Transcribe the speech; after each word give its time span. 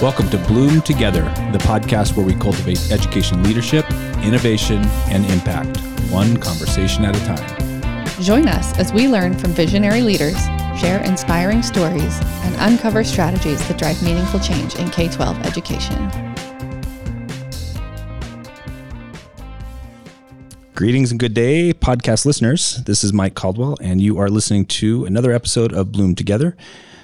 Welcome 0.00 0.30
to 0.30 0.38
Bloom 0.38 0.80
Together, 0.80 1.24
the 1.52 1.58
podcast 1.58 2.16
where 2.16 2.24
we 2.24 2.32
cultivate 2.32 2.90
education 2.90 3.42
leadership, 3.42 3.84
innovation, 4.22 4.80
and 5.10 5.26
impact, 5.26 5.78
one 6.10 6.38
conversation 6.38 7.04
at 7.04 7.14
a 7.14 7.20
time. 7.26 8.22
Join 8.22 8.48
us 8.48 8.78
as 8.78 8.94
we 8.94 9.08
learn 9.08 9.36
from 9.36 9.50
visionary 9.50 10.00
leaders, 10.00 10.42
share 10.80 11.04
inspiring 11.04 11.62
stories, 11.62 12.18
and 12.44 12.56
uncover 12.60 13.04
strategies 13.04 13.68
that 13.68 13.76
drive 13.76 14.02
meaningful 14.02 14.40
change 14.40 14.74
in 14.76 14.88
K 14.88 15.06
12 15.06 15.38
education. 15.44 16.10
Greetings 20.74 21.10
and 21.10 21.20
good 21.20 21.34
day, 21.34 21.74
podcast 21.74 22.24
listeners. 22.24 22.82
This 22.84 23.04
is 23.04 23.12
Mike 23.12 23.34
Caldwell, 23.34 23.76
and 23.82 24.00
you 24.00 24.16
are 24.18 24.30
listening 24.30 24.64
to 24.64 25.04
another 25.04 25.30
episode 25.30 25.74
of 25.74 25.92
Bloom 25.92 26.14
Together. 26.14 26.56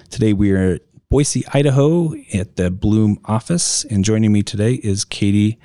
Today 0.08 0.32
we 0.32 0.52
are 0.52 0.78
Boise, 1.08 1.44
Idaho, 1.52 2.14
at 2.34 2.56
the 2.56 2.70
Bloom 2.70 3.18
office. 3.24 3.84
And 3.84 4.04
joining 4.04 4.32
me 4.32 4.42
today 4.42 4.74
is 4.74 5.04
Katie 5.04 5.58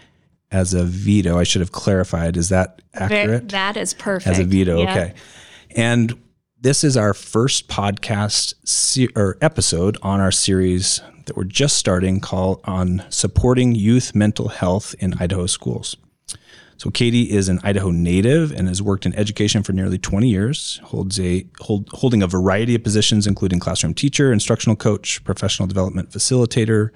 Azevedo. 0.52 1.38
I 1.38 1.44
should 1.44 1.62
have 1.62 1.72
clarified. 1.72 2.38
Is 2.38 2.50
that 2.50 2.82
accurate? 2.94 3.50
That 3.50 3.76
is 3.76 3.94
perfect. 3.94 4.28
As 4.28 4.40
Azevedo, 4.40 4.82
yeah. 4.82 4.92
okay. 4.92 5.14
And 5.76 6.14
this 6.60 6.84
is 6.84 6.96
our 6.96 7.14
first 7.16 7.68
podcast 7.68 8.54
se- 8.64 9.10
or 9.16 9.38
episode 9.42 9.98
on 10.04 10.20
our 10.20 10.32
series 10.32 11.02
that 11.26 11.36
we're 11.36 11.44
just 11.44 11.78
starting 11.78 12.20
called 12.20 12.62
on 12.66 13.04
supporting 13.10 13.74
youth 13.74 14.14
mental 14.14 14.50
health 14.50 14.94
in 15.00 15.16
Idaho 15.16 15.48
schools. 15.48 15.98
So 16.82 16.90
Katie 16.90 17.30
is 17.30 17.48
an 17.48 17.60
Idaho 17.64 17.92
native 17.92 18.52
and 18.52 18.68
has 18.68 18.82
worked 18.82 19.06
in 19.06 19.14
education 19.14 19.62
for 19.62 19.72
nearly 19.72 20.00
20 20.00 20.28
years, 20.28 20.82
holds 20.86 21.20
a 21.20 21.46
hold, 21.60 21.88
holding 21.90 22.24
a 22.24 22.28
variety 22.28 22.74
of 22.74 22.84
positions 22.84 23.28
including 23.28 23.60
classroom 23.60 23.94
teacher, 23.94 24.34
instructional 24.34 24.76
coach, 24.76 25.24
professional 25.24 25.68
development 25.68 26.10
facilitator, 26.10 26.90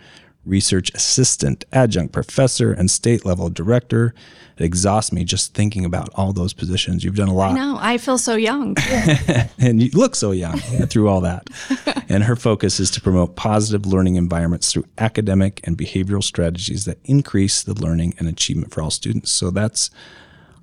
research 0.46 0.92
assistant, 0.94 1.66
adjunct 1.72 2.14
professor, 2.14 2.72
and 2.72 2.90
state 2.90 3.26
level 3.26 3.50
director. 3.50 4.14
It 4.58 4.64
exhausts 4.64 5.12
me 5.12 5.26
just 5.26 5.54
thinking 5.54 5.84
about 5.84 6.10
all 6.16 6.32
those 6.32 6.54
positions. 6.54 7.04
You've 7.04 7.16
done 7.16 7.28
a 7.28 7.34
lot. 7.34 7.56
No, 7.56 7.78
I 7.80 7.98
feel 7.98 8.18
so 8.18 8.36
young. 8.36 8.76
and 9.60 9.82
you 9.82 9.90
look 9.94 10.16
so 10.16 10.32
young 10.32 10.60
through 10.60 11.10
all 11.10 11.22
that. 11.22 11.50
and 12.10 12.24
her 12.24 12.36
focus 12.36 12.80
is 12.80 12.90
to 12.92 13.02
promote 13.02 13.36
positive 13.36 13.86
learning 13.86 14.16
environments 14.16 14.72
through 14.72 14.86
academic 14.98 15.60
and 15.66 15.78
behavioral 15.78 16.24
strategies 16.24 16.86
that 16.86 17.00
increase 17.04 17.64
the 17.64 17.74
learning 17.74 18.14
and 18.18 18.28
achievement 18.28 18.74
for 18.74 18.82
all 18.82 18.92
students. 18.92 19.32
So 19.32 19.52
that's 19.52 19.90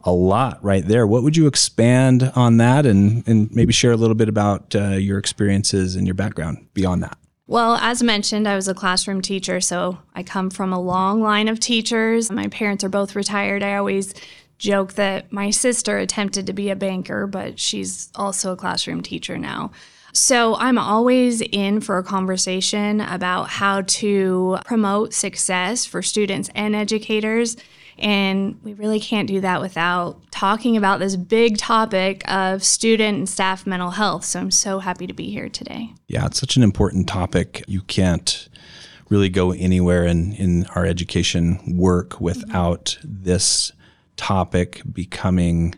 a 0.04 0.12
lot 0.12 0.62
right 0.64 0.86
there. 0.86 1.06
What 1.06 1.22
would 1.22 1.36
you 1.36 1.46
expand 1.46 2.32
on 2.34 2.56
that 2.56 2.86
and, 2.86 3.26
and 3.28 3.54
maybe 3.54 3.72
share 3.72 3.92
a 3.92 3.96
little 3.96 4.16
bit 4.16 4.28
about 4.28 4.74
uh, 4.74 4.90
your 4.90 5.18
experiences 5.18 5.96
and 5.96 6.06
your 6.06 6.14
background 6.14 6.66
beyond 6.74 7.02
that? 7.02 7.18
Well, 7.46 7.76
as 7.76 8.02
mentioned, 8.02 8.46
I 8.46 8.54
was 8.54 8.68
a 8.68 8.74
classroom 8.74 9.20
teacher, 9.20 9.60
so 9.60 9.98
I 10.14 10.22
come 10.22 10.48
from 10.48 10.72
a 10.72 10.80
long 10.80 11.20
line 11.20 11.48
of 11.48 11.58
teachers. 11.60 12.30
My 12.30 12.48
parents 12.48 12.84
are 12.84 12.88
both 12.88 13.16
retired. 13.16 13.62
I 13.62 13.76
always 13.76 14.14
joke 14.58 14.92
that 14.94 15.32
my 15.32 15.50
sister 15.50 15.98
attempted 15.98 16.46
to 16.46 16.52
be 16.52 16.70
a 16.70 16.76
banker, 16.76 17.26
but 17.26 17.58
she's 17.58 18.10
also 18.14 18.52
a 18.52 18.56
classroom 18.56 19.02
teacher 19.02 19.36
now. 19.36 19.72
So 20.12 20.56
I'm 20.56 20.78
always 20.78 21.40
in 21.40 21.80
for 21.80 21.98
a 21.98 22.04
conversation 22.04 23.00
about 23.00 23.48
how 23.48 23.80
to 23.80 24.58
promote 24.64 25.12
success 25.12 25.84
for 25.84 26.02
students 26.02 26.48
and 26.54 26.76
educators 26.76 27.56
and 28.02 28.58
we 28.62 28.74
really 28.74 28.98
can't 28.98 29.28
do 29.28 29.40
that 29.40 29.60
without 29.60 30.20
talking 30.32 30.76
about 30.76 30.98
this 30.98 31.14
big 31.14 31.56
topic 31.56 32.22
of 32.30 32.64
student 32.64 33.16
and 33.16 33.28
staff 33.28 33.64
mental 33.66 33.90
health. 33.90 34.24
So 34.24 34.40
I'm 34.40 34.50
so 34.50 34.80
happy 34.80 35.06
to 35.06 35.14
be 35.14 35.30
here 35.30 35.48
today. 35.48 35.90
Yeah, 36.08 36.26
it's 36.26 36.40
such 36.40 36.56
an 36.56 36.64
important 36.64 37.08
topic. 37.08 37.64
You 37.68 37.82
can't 37.82 38.48
really 39.08 39.28
go 39.28 39.52
anywhere 39.52 40.04
in, 40.04 40.32
in 40.32 40.66
our 40.74 40.84
education 40.84 41.76
work 41.76 42.20
without 42.20 42.98
this 43.04 43.72
topic 44.16 44.82
becoming 44.92 45.74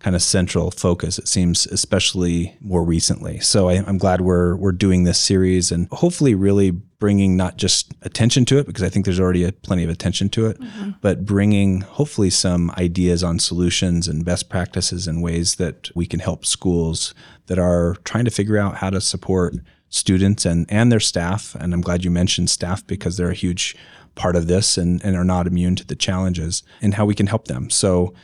kind 0.00 0.16
of 0.16 0.22
central 0.22 0.70
focus. 0.70 1.18
It 1.18 1.28
seems, 1.28 1.66
especially 1.66 2.56
more 2.60 2.82
recently. 2.82 3.38
So 3.40 3.68
I, 3.68 3.74
am 3.74 3.98
glad 3.98 4.22
we're 4.22 4.56
we're 4.56 4.72
doing 4.72 5.04
this 5.04 5.18
series 5.18 5.70
and 5.70 5.88
hopefully 5.92 6.34
really 6.34 6.70
bringing 6.70 7.36
not 7.36 7.56
just 7.56 7.92
attention 8.02 8.44
to 8.46 8.58
it 8.58 8.66
because 8.66 8.82
I 8.82 8.88
think 8.88 9.04
there's 9.04 9.20
already 9.20 9.44
a, 9.44 9.52
plenty 9.52 9.84
of 9.84 9.90
attention 9.90 10.28
to 10.30 10.46
it, 10.46 10.60
mm-hmm. 10.60 10.90
but 11.00 11.24
bringing 11.24 11.82
hopefully 11.82 12.30
some 12.30 12.70
ideas 12.72 13.22
on 13.22 13.38
solutions 13.38 14.08
and 14.08 14.24
best 14.24 14.48
practices 14.48 15.06
and 15.06 15.22
ways 15.22 15.56
that 15.56 15.90
we 15.94 16.06
can 16.06 16.20
help 16.20 16.44
schools 16.44 17.14
that 17.46 17.58
are 17.58 17.96
trying 18.04 18.24
to 18.24 18.30
figure 18.30 18.58
out 18.58 18.76
how 18.76 18.90
to 18.90 19.00
support 19.00 19.54
students 19.90 20.46
and 20.46 20.66
and 20.70 20.90
their 20.90 21.00
staff. 21.00 21.54
And 21.60 21.74
I'm 21.74 21.82
glad 21.82 22.04
you 22.04 22.10
mentioned 22.10 22.48
staff 22.48 22.86
because 22.86 23.18
they're 23.18 23.30
a 23.30 23.34
huge 23.34 23.76
part 24.14 24.34
of 24.34 24.46
this 24.46 24.78
and, 24.78 25.04
and 25.04 25.14
are 25.14 25.24
not 25.24 25.46
immune 25.46 25.76
to 25.76 25.86
the 25.86 25.94
challenges 25.94 26.62
and 26.80 26.94
how 26.94 27.04
we 27.04 27.14
can 27.14 27.26
help 27.26 27.48
them. 27.48 27.70
So 27.70 28.14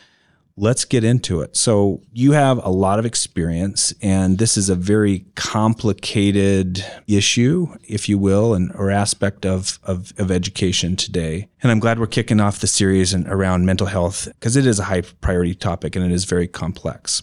let's 0.56 0.84
get 0.84 1.05
into 1.05 1.41
it. 1.41 1.56
So, 1.56 2.03
you 2.12 2.33
have 2.33 2.65
a 2.65 2.71
lot 2.71 2.99
of 2.99 3.06
experience, 3.06 3.93
and 4.00 4.39
this 4.39 4.56
is 4.56 4.69
a 4.69 4.75
very 4.75 5.27
complicated 5.34 6.84
issue, 7.06 7.69
if 7.84 8.09
you 8.09 8.19
will, 8.19 8.55
and 8.55 8.72
or 8.75 8.91
aspect 8.91 9.44
of, 9.44 9.78
of, 9.83 10.12
of 10.19 10.31
education 10.31 10.97
today. 10.97 11.49
And 11.62 11.71
I'm 11.71 11.81
glad 11.81 11.99
we're 11.99 12.06
kicking 12.06 12.41
off 12.41 12.61
the 12.61 12.67
series 12.67 13.12
and 13.12 13.27
around 13.28 13.67
mental 13.67 13.87
health 13.87 14.28
because 14.34 14.56
it 14.56 14.67
is 14.67 14.78
a 14.78 14.84
high 14.84 15.03
priority 15.21 15.55
topic 15.55 15.97
and 15.97 16.05
it 16.05 16.12
is 16.12 16.25
very 16.25 16.49
complex. 16.49 17.23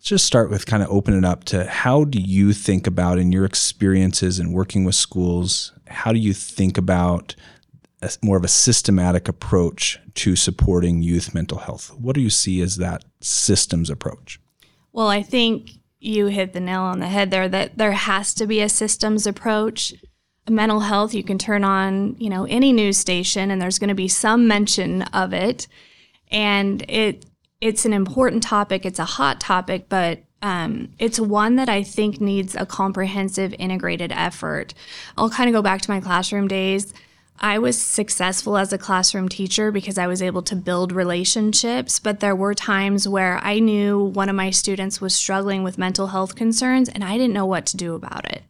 Let's 0.00 0.08
just 0.08 0.24
start 0.24 0.48
with 0.48 0.64
kind 0.64 0.82
of 0.82 0.90
opening 0.90 1.26
up 1.26 1.44
to 1.44 1.66
how 1.66 2.04
do 2.04 2.18
you 2.18 2.54
think 2.54 2.86
about 2.86 3.18
in 3.18 3.32
your 3.32 3.44
experiences 3.44 4.40
in 4.40 4.52
working 4.52 4.84
with 4.84 4.94
schools? 4.94 5.72
How 5.88 6.12
do 6.12 6.18
you 6.18 6.32
think 6.32 6.78
about 6.78 7.34
a, 8.02 8.10
more 8.22 8.36
of 8.36 8.44
a 8.44 8.48
systematic 8.48 9.28
approach 9.28 9.98
to 10.14 10.36
supporting 10.36 11.02
youth 11.02 11.34
mental 11.34 11.58
health. 11.58 11.92
What 11.98 12.14
do 12.14 12.20
you 12.20 12.30
see 12.30 12.60
as 12.60 12.76
that 12.76 13.04
systems 13.20 13.90
approach? 13.90 14.40
Well, 14.92 15.08
I 15.08 15.22
think 15.22 15.70
you 16.00 16.26
hit 16.26 16.52
the 16.52 16.60
nail 16.60 16.80
on 16.80 17.00
the 17.00 17.06
head 17.06 17.30
there 17.30 17.48
that 17.48 17.76
there 17.76 17.92
has 17.92 18.34
to 18.34 18.46
be 18.46 18.60
a 18.60 18.68
systems 18.68 19.26
approach. 19.26 19.94
Mental 20.48 20.80
health, 20.80 21.14
you 21.14 21.22
can 21.22 21.38
turn 21.38 21.62
on, 21.62 22.16
you 22.18 22.30
know, 22.30 22.44
any 22.46 22.72
news 22.72 22.96
station 22.96 23.50
and 23.50 23.60
there's 23.60 23.78
going 23.78 23.88
to 23.88 23.94
be 23.94 24.08
some 24.08 24.48
mention 24.48 25.02
of 25.02 25.32
it. 25.32 25.68
And 26.30 26.82
it 26.88 27.26
it's 27.60 27.84
an 27.84 27.92
important 27.92 28.42
topic, 28.42 28.86
it's 28.86 28.98
a 28.98 29.04
hot 29.04 29.38
topic, 29.38 29.90
but 29.90 30.20
um, 30.40 30.92
it's 30.98 31.20
one 31.20 31.56
that 31.56 31.68
I 31.68 31.82
think 31.82 32.18
needs 32.20 32.54
a 32.54 32.64
comprehensive, 32.64 33.54
integrated 33.58 34.12
effort. 34.12 34.72
I'll 35.18 35.28
kind 35.28 35.50
of 35.50 35.54
go 35.54 35.60
back 35.60 35.82
to 35.82 35.90
my 35.90 36.00
classroom 36.00 36.48
days. 36.48 36.94
I 37.40 37.58
was 37.58 37.80
successful 37.80 38.58
as 38.58 38.72
a 38.72 38.78
classroom 38.78 39.28
teacher 39.28 39.72
because 39.72 39.96
I 39.96 40.06
was 40.06 40.20
able 40.20 40.42
to 40.42 40.54
build 40.54 40.92
relationships, 40.92 41.98
but 41.98 42.20
there 42.20 42.36
were 42.36 42.54
times 42.54 43.08
where 43.08 43.38
I 43.38 43.60
knew 43.60 43.98
one 43.98 44.28
of 44.28 44.36
my 44.36 44.50
students 44.50 45.00
was 45.00 45.14
struggling 45.14 45.62
with 45.62 45.78
mental 45.78 46.08
health 46.08 46.34
concerns 46.34 46.90
and 46.90 47.02
I 47.02 47.16
didn't 47.16 47.32
know 47.32 47.46
what 47.46 47.64
to 47.66 47.78
do 47.78 47.94
about 47.94 48.30
it. 48.30 48.42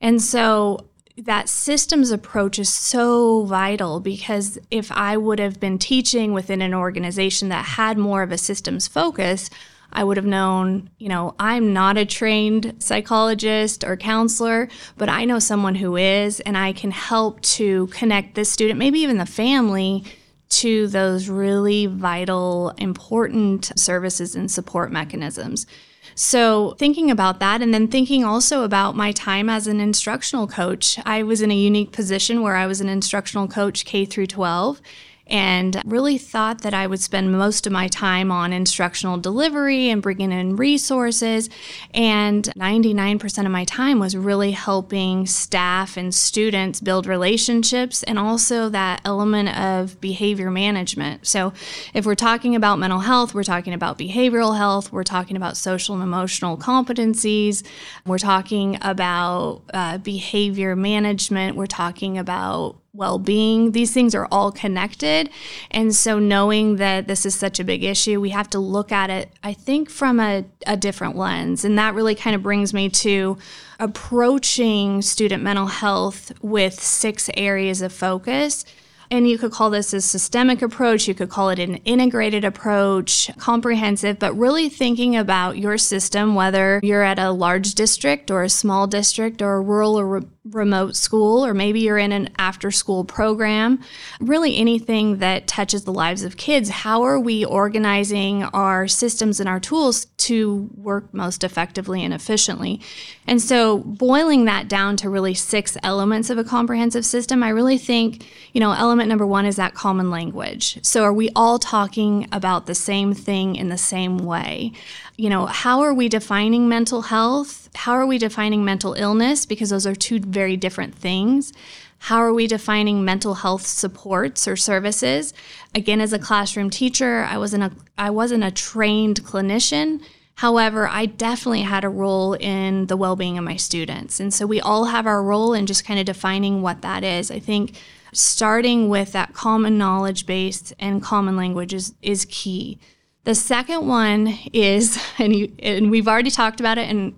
And 0.00 0.20
so 0.20 0.86
that 1.16 1.48
systems 1.48 2.10
approach 2.10 2.58
is 2.58 2.68
so 2.68 3.44
vital 3.44 4.00
because 4.00 4.58
if 4.72 4.90
I 4.90 5.16
would 5.16 5.38
have 5.38 5.60
been 5.60 5.78
teaching 5.78 6.32
within 6.32 6.60
an 6.60 6.74
organization 6.74 7.48
that 7.50 7.64
had 7.64 7.96
more 7.96 8.22
of 8.22 8.32
a 8.32 8.38
systems 8.38 8.88
focus, 8.88 9.48
I 9.92 10.04
would 10.04 10.16
have 10.16 10.26
known, 10.26 10.90
you 10.98 11.08
know, 11.08 11.34
I'm 11.38 11.72
not 11.72 11.96
a 11.96 12.04
trained 12.04 12.74
psychologist 12.78 13.84
or 13.84 13.96
counselor, 13.96 14.68
but 14.96 15.08
I 15.08 15.24
know 15.24 15.38
someone 15.38 15.74
who 15.74 15.96
is, 15.96 16.40
and 16.40 16.56
I 16.56 16.72
can 16.72 16.90
help 16.90 17.40
to 17.42 17.86
connect 17.88 18.34
this 18.34 18.50
student, 18.50 18.78
maybe 18.78 19.00
even 19.00 19.18
the 19.18 19.26
family, 19.26 20.04
to 20.48 20.86
those 20.88 21.28
really 21.28 21.86
vital, 21.86 22.70
important 22.78 23.72
services 23.78 24.36
and 24.36 24.50
support 24.50 24.92
mechanisms. 24.92 25.66
So, 26.14 26.74
thinking 26.78 27.10
about 27.10 27.40
that, 27.40 27.60
and 27.60 27.74
then 27.74 27.88
thinking 27.88 28.24
also 28.24 28.62
about 28.62 28.96
my 28.96 29.12
time 29.12 29.50
as 29.50 29.66
an 29.66 29.80
instructional 29.80 30.46
coach, 30.46 30.98
I 31.04 31.22
was 31.22 31.42
in 31.42 31.50
a 31.50 31.56
unique 31.56 31.92
position 31.92 32.40
where 32.40 32.56
I 32.56 32.66
was 32.66 32.80
an 32.80 32.88
instructional 32.88 33.48
coach 33.48 33.84
K 33.84 34.06
through 34.06 34.28
12 34.28 34.80
and 35.26 35.82
really 35.84 36.18
thought 36.18 36.62
that 36.62 36.72
I 36.72 36.86
would 36.86 37.00
spend 37.00 37.32
most 37.32 37.66
of 37.66 37.72
my 37.72 37.88
time 37.88 38.30
on 38.30 38.52
instructional 38.52 39.18
delivery 39.18 39.90
and 39.90 40.00
bringing 40.00 40.30
in 40.30 40.56
resources. 40.56 41.50
And 41.92 42.44
99% 42.56 43.44
of 43.44 43.50
my 43.50 43.64
time 43.64 43.98
was 43.98 44.16
really 44.16 44.52
helping 44.52 45.26
staff 45.26 45.96
and 45.96 46.14
students 46.14 46.80
build 46.80 47.06
relationships 47.06 48.02
and 48.04 48.18
also 48.18 48.68
that 48.68 49.00
element 49.04 49.56
of 49.58 50.00
behavior 50.00 50.50
management. 50.50 51.26
So, 51.26 51.52
if 51.92 52.06
we're 52.06 52.14
talking 52.14 52.54
about 52.54 52.78
mental 52.78 53.00
health, 53.00 53.34
we're 53.34 53.42
talking 53.44 53.74
about 53.74 53.98
behavioral 53.98 54.56
health, 54.56 54.92
we're 54.92 55.04
talking 55.04 55.36
about 55.36 55.56
social 55.56 55.94
and 55.94 56.02
emotional 56.02 56.56
competencies, 56.56 57.66
we're 58.06 58.18
talking 58.18 58.78
about 58.82 59.62
uh, 59.74 59.98
behavior 59.98 60.76
management, 60.76 61.56
we're 61.56 61.66
talking 61.66 62.18
about 62.18 62.76
well 62.96 63.18
being. 63.18 63.72
These 63.72 63.92
things 63.92 64.14
are 64.14 64.26
all 64.30 64.50
connected. 64.50 65.30
And 65.70 65.94
so, 65.94 66.18
knowing 66.18 66.76
that 66.76 67.06
this 67.06 67.26
is 67.26 67.34
such 67.34 67.60
a 67.60 67.64
big 67.64 67.84
issue, 67.84 68.20
we 68.20 68.30
have 68.30 68.50
to 68.50 68.58
look 68.58 68.92
at 68.92 69.10
it, 69.10 69.30
I 69.42 69.52
think, 69.52 69.90
from 69.90 70.20
a, 70.20 70.44
a 70.66 70.76
different 70.76 71.16
lens. 71.16 71.64
And 71.64 71.78
that 71.78 71.94
really 71.94 72.14
kind 72.14 72.34
of 72.34 72.42
brings 72.42 72.72
me 72.72 72.88
to 72.90 73.38
approaching 73.78 75.02
student 75.02 75.42
mental 75.42 75.66
health 75.66 76.32
with 76.42 76.80
six 76.80 77.30
areas 77.36 77.82
of 77.82 77.92
focus. 77.92 78.64
And 79.10 79.28
you 79.28 79.38
could 79.38 79.52
call 79.52 79.70
this 79.70 79.92
a 79.92 80.00
systemic 80.00 80.62
approach, 80.62 81.06
you 81.06 81.14
could 81.14 81.28
call 81.28 81.50
it 81.50 81.58
an 81.58 81.76
integrated 81.76 82.44
approach, 82.44 83.30
comprehensive, 83.38 84.18
but 84.18 84.34
really 84.34 84.68
thinking 84.68 85.16
about 85.16 85.58
your 85.58 85.78
system, 85.78 86.34
whether 86.34 86.80
you're 86.82 87.04
at 87.04 87.18
a 87.18 87.30
large 87.30 87.74
district 87.74 88.30
or 88.30 88.42
a 88.42 88.48
small 88.48 88.86
district 88.86 89.42
or 89.42 89.54
a 89.54 89.60
rural 89.60 89.98
or 89.98 90.24
remote 90.50 90.96
school, 90.96 91.44
or 91.44 91.54
maybe 91.54 91.80
you're 91.80 91.98
in 91.98 92.12
an 92.12 92.30
after 92.38 92.70
school 92.70 93.04
program, 93.04 93.80
really 94.20 94.56
anything 94.56 95.18
that 95.18 95.46
touches 95.46 95.84
the 95.84 95.92
lives 95.92 96.22
of 96.22 96.36
kids. 96.36 96.68
How 96.68 97.02
are 97.02 97.18
we 97.18 97.44
organizing 97.44 98.44
our 98.44 98.86
systems 98.86 99.40
and 99.40 99.48
our 99.48 99.60
tools 99.60 100.06
to 100.18 100.70
work 100.76 101.12
most 101.12 101.44
effectively 101.44 102.04
and 102.04 102.14
efficiently? 102.14 102.80
And 103.26 103.42
so, 103.42 103.78
boiling 103.78 104.44
that 104.44 104.68
down 104.68 104.96
to 104.98 105.10
really 105.10 105.34
six 105.34 105.76
elements 105.82 106.30
of 106.30 106.38
a 106.38 106.44
comprehensive 106.44 107.04
system, 107.04 107.42
I 107.42 107.48
really 107.48 107.78
think, 107.78 108.26
you 108.52 108.60
know, 108.60 108.72
element 108.72 109.08
number 109.08 109.26
one 109.26 109.46
is 109.46 109.56
that 109.56 109.74
common 109.74 110.10
language. 110.10 110.78
So, 110.82 111.02
are 111.02 111.12
we 111.12 111.30
all 111.34 111.58
talking 111.58 112.28
about 112.30 112.66
the 112.66 112.74
same 112.74 113.14
thing 113.14 113.56
in 113.56 113.68
the 113.68 113.78
same 113.78 114.18
way? 114.18 114.72
You 115.16 115.30
know, 115.30 115.46
how 115.46 115.80
are 115.80 115.94
we 115.94 116.08
defining 116.08 116.68
mental 116.68 117.02
health? 117.02 117.68
How 117.74 117.92
are 117.92 118.06
we 118.06 118.18
defining 118.18 118.64
mental 118.64 118.94
illness? 118.94 119.46
Because 119.46 119.70
those 119.70 119.86
are 119.86 119.94
two 119.94 120.18
very 120.36 120.56
different 120.56 120.94
things. 120.94 121.52
How 121.98 122.18
are 122.18 122.34
we 122.34 122.46
defining 122.46 123.04
mental 123.04 123.36
health 123.36 123.66
supports 123.66 124.46
or 124.46 124.54
services? 124.54 125.32
Again, 125.74 126.00
as 126.00 126.12
a 126.12 126.18
classroom 126.18 126.68
teacher, 126.68 127.26
I 127.28 127.38
wasn't 127.38 127.64
a 127.64 127.72
I 127.96 128.10
wasn't 128.10 128.44
a 128.44 128.50
trained 128.50 129.24
clinician. 129.24 130.02
However, 130.36 130.86
I 130.86 131.06
definitely 131.06 131.62
had 131.62 131.84
a 131.84 131.88
role 131.88 132.34
in 132.34 132.86
the 132.86 132.98
well 132.98 133.16
being 133.16 133.38
of 133.38 133.44
my 133.44 133.56
students. 133.56 134.20
And 134.20 134.34
so 134.34 134.46
we 134.46 134.60
all 134.60 134.84
have 134.84 135.06
our 135.06 135.22
role 135.22 135.54
in 135.54 135.64
just 135.64 135.86
kind 135.86 135.98
of 135.98 136.04
defining 136.04 136.60
what 136.60 136.82
that 136.82 137.02
is. 137.02 137.30
I 137.30 137.38
think 137.38 137.74
starting 138.12 138.90
with 138.90 139.12
that 139.12 139.32
common 139.32 139.78
knowledge 139.78 140.26
base 140.26 140.74
and 140.78 141.02
common 141.02 141.36
language 141.36 141.72
is, 141.72 141.94
is 142.02 142.26
key. 142.28 142.78
The 143.24 143.34
second 143.34 143.88
one 143.88 144.38
is, 144.52 144.98
and, 145.18 145.34
you, 145.34 145.52
and 145.58 145.90
we've 145.90 146.08
already 146.08 146.30
talked 146.30 146.60
about 146.60 146.78
it, 146.78 146.88
and 146.90 147.14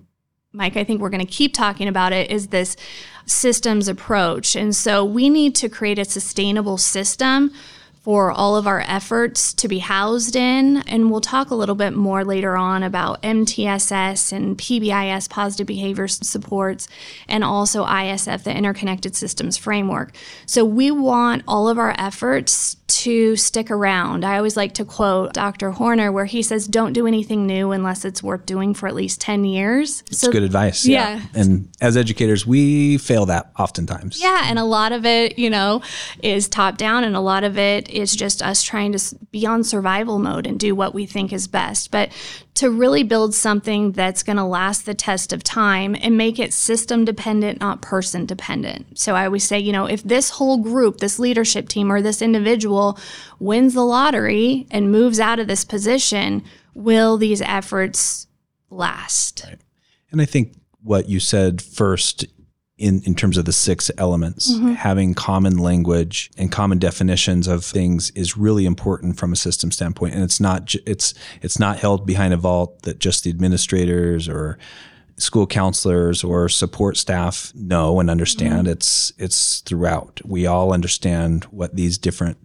Mike, 0.51 0.77
I 0.77 0.83
think 0.83 0.99
we're 0.99 1.11
going 1.11 1.25
to 1.25 1.31
keep 1.31 1.53
talking 1.53 1.87
about 1.87 2.11
it, 2.11 2.31
is 2.31 2.47
this 2.47 2.75
systems 3.27 3.87
approach. 3.87 4.55
And 4.55 4.75
so 4.75 5.05
we 5.05 5.29
need 5.29 5.53
to 5.55 5.69
create 5.69 5.99
a 5.99 6.05
sustainable 6.05 6.79
system 6.79 7.51
for 8.01 8.31
all 8.31 8.55
of 8.55 8.65
our 8.65 8.79
efforts 8.87 9.53
to 9.53 9.67
be 9.67 9.77
housed 9.77 10.35
in. 10.35 10.77
And 10.87 11.11
we'll 11.11 11.21
talk 11.21 11.51
a 11.51 11.55
little 11.55 11.75
bit 11.75 11.93
more 11.93 12.25
later 12.25 12.57
on 12.57 12.81
about 12.81 13.21
MTSS 13.21 14.31
and 14.31 14.57
PBIS, 14.57 15.29
positive 15.29 15.67
behavior 15.67 16.07
supports, 16.07 16.87
and 17.27 17.43
also 17.43 17.85
ISF, 17.85 18.43
the 18.43 18.55
Interconnected 18.55 19.15
Systems 19.15 19.55
Framework. 19.55 20.15
So 20.47 20.65
we 20.65 20.89
want 20.89 21.43
all 21.47 21.69
of 21.69 21.77
our 21.77 21.93
efforts 21.99 22.77
to 22.89 23.35
stick 23.35 23.71
around. 23.71 24.25
I 24.25 24.37
always 24.37 24.57
like 24.57 24.73
to 24.75 24.85
quote 24.85 25.33
Dr. 25.33 25.71
Horner, 25.71 26.11
where 26.11 26.25
he 26.25 26.41
says, 26.41 26.67
Don't 26.67 26.93
do 26.93 27.07
anything 27.07 27.45
new 27.45 27.71
unless 27.71 28.05
it's 28.05 28.21
worth 28.21 28.45
doing 28.45 28.73
for 28.73 28.87
at 28.87 28.95
least 28.95 29.21
10 29.21 29.45
years. 29.45 30.03
It's 30.07 30.19
so, 30.19 30.31
good 30.31 30.43
advice. 30.43 30.85
Yeah. 30.85 31.15
yeah. 31.15 31.41
And 31.41 31.69
as 31.81 31.97
educators, 31.97 32.45
we 32.45 32.97
fail 32.97 33.25
that 33.27 33.51
oftentimes. 33.57 34.21
Yeah. 34.21 34.43
And 34.45 34.59
a 34.59 34.63
lot 34.63 34.91
of 34.91 35.05
it, 35.05 35.37
you 35.37 35.49
know, 35.49 35.81
is 36.23 36.47
top 36.47 36.77
down, 36.77 37.03
and 37.03 37.15
a 37.15 37.21
lot 37.21 37.43
of 37.43 37.57
it 37.57 37.89
is 37.89 38.15
just 38.15 38.41
us 38.41 38.63
trying 38.63 38.91
to 38.93 39.15
be 39.31 39.45
on 39.45 39.63
survival 39.63 40.19
mode 40.19 40.47
and 40.47 40.59
do 40.59 40.75
what 40.75 40.93
we 40.93 41.05
think 41.05 41.31
is 41.31 41.47
best. 41.47 41.91
But 41.91 42.11
to 42.59 42.69
really 42.69 43.03
build 43.03 43.33
something 43.33 43.93
that's 43.93 44.21
going 44.21 44.35
to 44.35 44.43
last 44.43 44.85
the 44.85 44.93
test 44.93 45.31
of 45.31 45.41
time 45.41 45.95
and 46.01 46.17
make 46.17 46.37
it 46.37 46.51
system 46.51 47.05
dependent, 47.05 47.57
not 47.61 47.81
person 47.81 48.25
dependent. 48.25 48.99
So 48.99 49.15
I 49.15 49.23
always 49.23 49.45
say, 49.45 49.59
you 49.59 49.71
know, 49.71 49.85
if 49.85 50.03
this 50.03 50.31
whole 50.31 50.57
group, 50.57 50.97
this 50.97 51.19
leadership 51.19 51.69
team, 51.69 51.89
or 51.89 52.01
this 52.01 52.21
individual 52.21 52.77
wins 53.39 53.73
the 53.73 53.85
lottery 53.85 54.67
and 54.71 54.91
moves 54.91 55.19
out 55.19 55.39
of 55.39 55.47
this 55.47 55.65
position, 55.65 56.43
will 56.73 57.17
these 57.17 57.41
efforts 57.41 58.27
last? 58.69 59.43
Right. 59.47 59.59
And 60.11 60.21
I 60.21 60.25
think 60.25 60.55
what 60.81 61.09
you 61.09 61.19
said 61.19 61.61
first 61.61 62.25
in, 62.79 63.01
in 63.03 63.13
terms 63.13 63.37
of 63.37 63.45
the 63.45 63.51
six 63.51 63.91
elements. 63.97 64.53
Mm-hmm. 64.53 64.71
Having 64.71 65.13
common 65.13 65.57
language 65.57 66.31
and 66.37 66.51
common 66.51 66.79
definitions 66.79 67.47
of 67.47 67.63
things 67.63 68.09
is 68.11 68.37
really 68.37 68.65
important 68.65 69.17
from 69.17 69.33
a 69.33 69.35
system 69.35 69.69
standpoint. 69.69 70.15
And 70.15 70.23
it's 70.23 70.39
not 70.39 70.73
it's 70.87 71.13
it's 71.41 71.59
not 71.59 71.77
held 71.77 72.07
behind 72.07 72.33
a 72.33 72.37
vault 72.37 72.83
that 72.83 72.99
just 72.99 73.25
the 73.25 73.29
administrators 73.29 74.29
or 74.29 74.57
school 75.17 75.45
counselors 75.45 76.23
or 76.23 76.47
support 76.47 76.95
staff 76.95 77.51
know 77.53 77.99
and 77.99 78.09
understand. 78.09 78.63
Mm-hmm. 78.63 78.71
It's 78.71 79.11
it's 79.17 79.59
throughout. 79.59 80.21
We 80.23 80.47
all 80.47 80.73
understand 80.73 81.43
what 81.45 81.75
these 81.75 81.97
different 81.97 82.37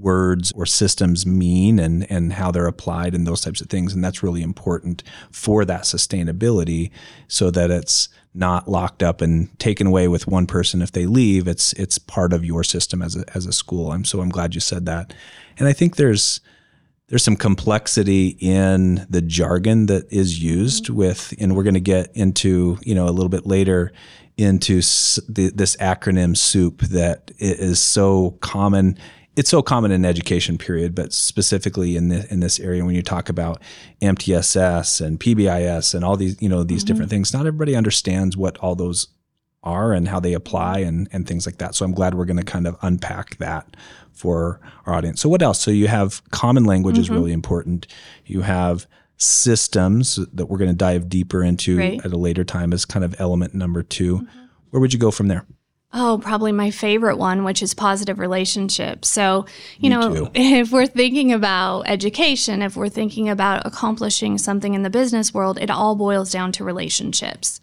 words 0.00 0.52
or 0.52 0.66
systems 0.66 1.26
mean 1.26 1.78
and 1.78 2.10
and 2.10 2.32
how 2.32 2.50
they're 2.50 2.66
applied 2.66 3.14
and 3.14 3.26
those 3.26 3.40
types 3.42 3.60
of 3.60 3.68
things 3.68 3.92
and 3.92 4.02
that's 4.02 4.22
really 4.22 4.42
important 4.42 5.02
for 5.30 5.64
that 5.64 5.82
sustainability 5.82 6.90
so 7.28 7.50
that 7.50 7.70
it's 7.70 8.08
not 8.34 8.68
locked 8.68 9.02
up 9.02 9.20
and 9.20 9.58
taken 9.58 9.86
away 9.86 10.06
with 10.08 10.26
one 10.26 10.46
person 10.46 10.82
if 10.82 10.92
they 10.92 11.06
leave. 11.06 11.48
It's 11.48 11.72
it's 11.74 11.98
part 11.98 12.32
of 12.32 12.44
your 12.44 12.62
system 12.62 13.02
as 13.02 13.16
a 13.16 13.24
as 13.34 13.46
a 13.46 13.52
school. 13.52 13.92
I'm 13.92 14.04
so 14.04 14.20
I'm 14.20 14.28
glad 14.28 14.54
you 14.54 14.60
said 14.60 14.86
that. 14.86 15.12
And 15.58 15.66
I 15.66 15.72
think 15.72 15.96
there's 15.96 16.40
there's 17.08 17.24
some 17.24 17.36
complexity 17.36 18.36
in 18.40 19.06
the 19.10 19.20
jargon 19.20 19.86
that 19.86 20.10
is 20.12 20.40
used 20.40 20.84
mm-hmm. 20.84 20.94
with, 20.94 21.34
and 21.40 21.56
we're 21.56 21.64
going 21.64 21.74
to 21.74 21.80
get 21.80 22.14
into 22.14 22.78
you 22.82 22.94
know 22.94 23.08
a 23.08 23.10
little 23.10 23.28
bit 23.28 23.46
later 23.46 23.92
into 24.36 24.76
the, 24.76 25.52
this 25.54 25.76
acronym 25.76 26.34
soup 26.34 26.80
that 26.82 27.30
is 27.38 27.78
so 27.78 28.30
common 28.40 28.96
it's 29.36 29.50
so 29.50 29.62
common 29.62 29.90
in 29.90 30.04
education 30.04 30.58
period, 30.58 30.94
but 30.94 31.12
specifically 31.12 31.96
in 31.96 32.08
this, 32.08 32.24
in 32.26 32.40
this 32.40 32.58
area, 32.58 32.84
when 32.84 32.94
you 32.94 33.02
talk 33.02 33.28
about 33.28 33.62
MTSS 34.02 35.04
and 35.04 35.20
PBIS 35.20 35.94
and 35.94 36.04
all 36.04 36.16
these, 36.16 36.40
you 36.42 36.48
know, 36.48 36.64
these 36.64 36.80
mm-hmm. 36.80 36.86
different 36.88 37.10
things, 37.10 37.32
not 37.32 37.46
everybody 37.46 37.76
understands 37.76 38.36
what 38.36 38.58
all 38.58 38.74
those 38.74 39.08
are 39.62 39.92
and 39.92 40.08
how 40.08 40.18
they 40.18 40.32
apply 40.32 40.78
and, 40.78 41.08
and 41.12 41.28
things 41.28 41.46
like 41.46 41.58
that. 41.58 41.74
So 41.74 41.84
I'm 41.84 41.92
glad 41.92 42.14
we're 42.14 42.24
going 42.24 42.38
to 42.38 42.44
kind 42.44 42.66
of 42.66 42.76
unpack 42.82 43.36
that 43.38 43.76
for 44.12 44.60
our 44.86 44.94
audience. 44.94 45.20
So 45.20 45.28
what 45.28 45.42
else? 45.42 45.60
So 45.60 45.70
you 45.70 45.86
have 45.86 46.22
common 46.30 46.64
language 46.64 46.94
mm-hmm. 46.94 47.02
is 47.02 47.10
really 47.10 47.32
important. 47.32 47.86
You 48.26 48.42
have 48.42 48.86
systems 49.16 50.16
that 50.32 50.46
we're 50.46 50.58
going 50.58 50.70
to 50.70 50.76
dive 50.76 51.08
deeper 51.08 51.44
into 51.44 51.78
right. 51.78 52.04
at 52.04 52.12
a 52.12 52.16
later 52.16 52.42
time 52.42 52.72
as 52.72 52.84
kind 52.84 53.04
of 53.04 53.14
element 53.20 53.54
number 53.54 53.82
2 53.82 54.16
mm-hmm. 54.16 54.26
Where 54.70 54.80
would 54.80 54.92
you 54.92 55.00
go 55.00 55.10
from 55.10 55.26
there? 55.26 55.44
Oh, 55.92 56.20
probably 56.22 56.52
my 56.52 56.70
favorite 56.70 57.16
one, 57.16 57.42
which 57.42 57.62
is 57.62 57.74
positive 57.74 58.20
relationships. 58.20 59.08
So, 59.08 59.46
you 59.78 59.90
Me 59.90 59.96
know, 59.96 60.14
too. 60.14 60.30
if 60.34 60.70
we're 60.70 60.86
thinking 60.86 61.32
about 61.32 61.82
education, 61.88 62.62
if 62.62 62.76
we're 62.76 62.88
thinking 62.88 63.28
about 63.28 63.66
accomplishing 63.66 64.38
something 64.38 64.74
in 64.74 64.84
the 64.84 64.90
business 64.90 65.34
world, 65.34 65.58
it 65.60 65.68
all 65.68 65.96
boils 65.96 66.30
down 66.30 66.52
to 66.52 66.64
relationships. 66.64 67.60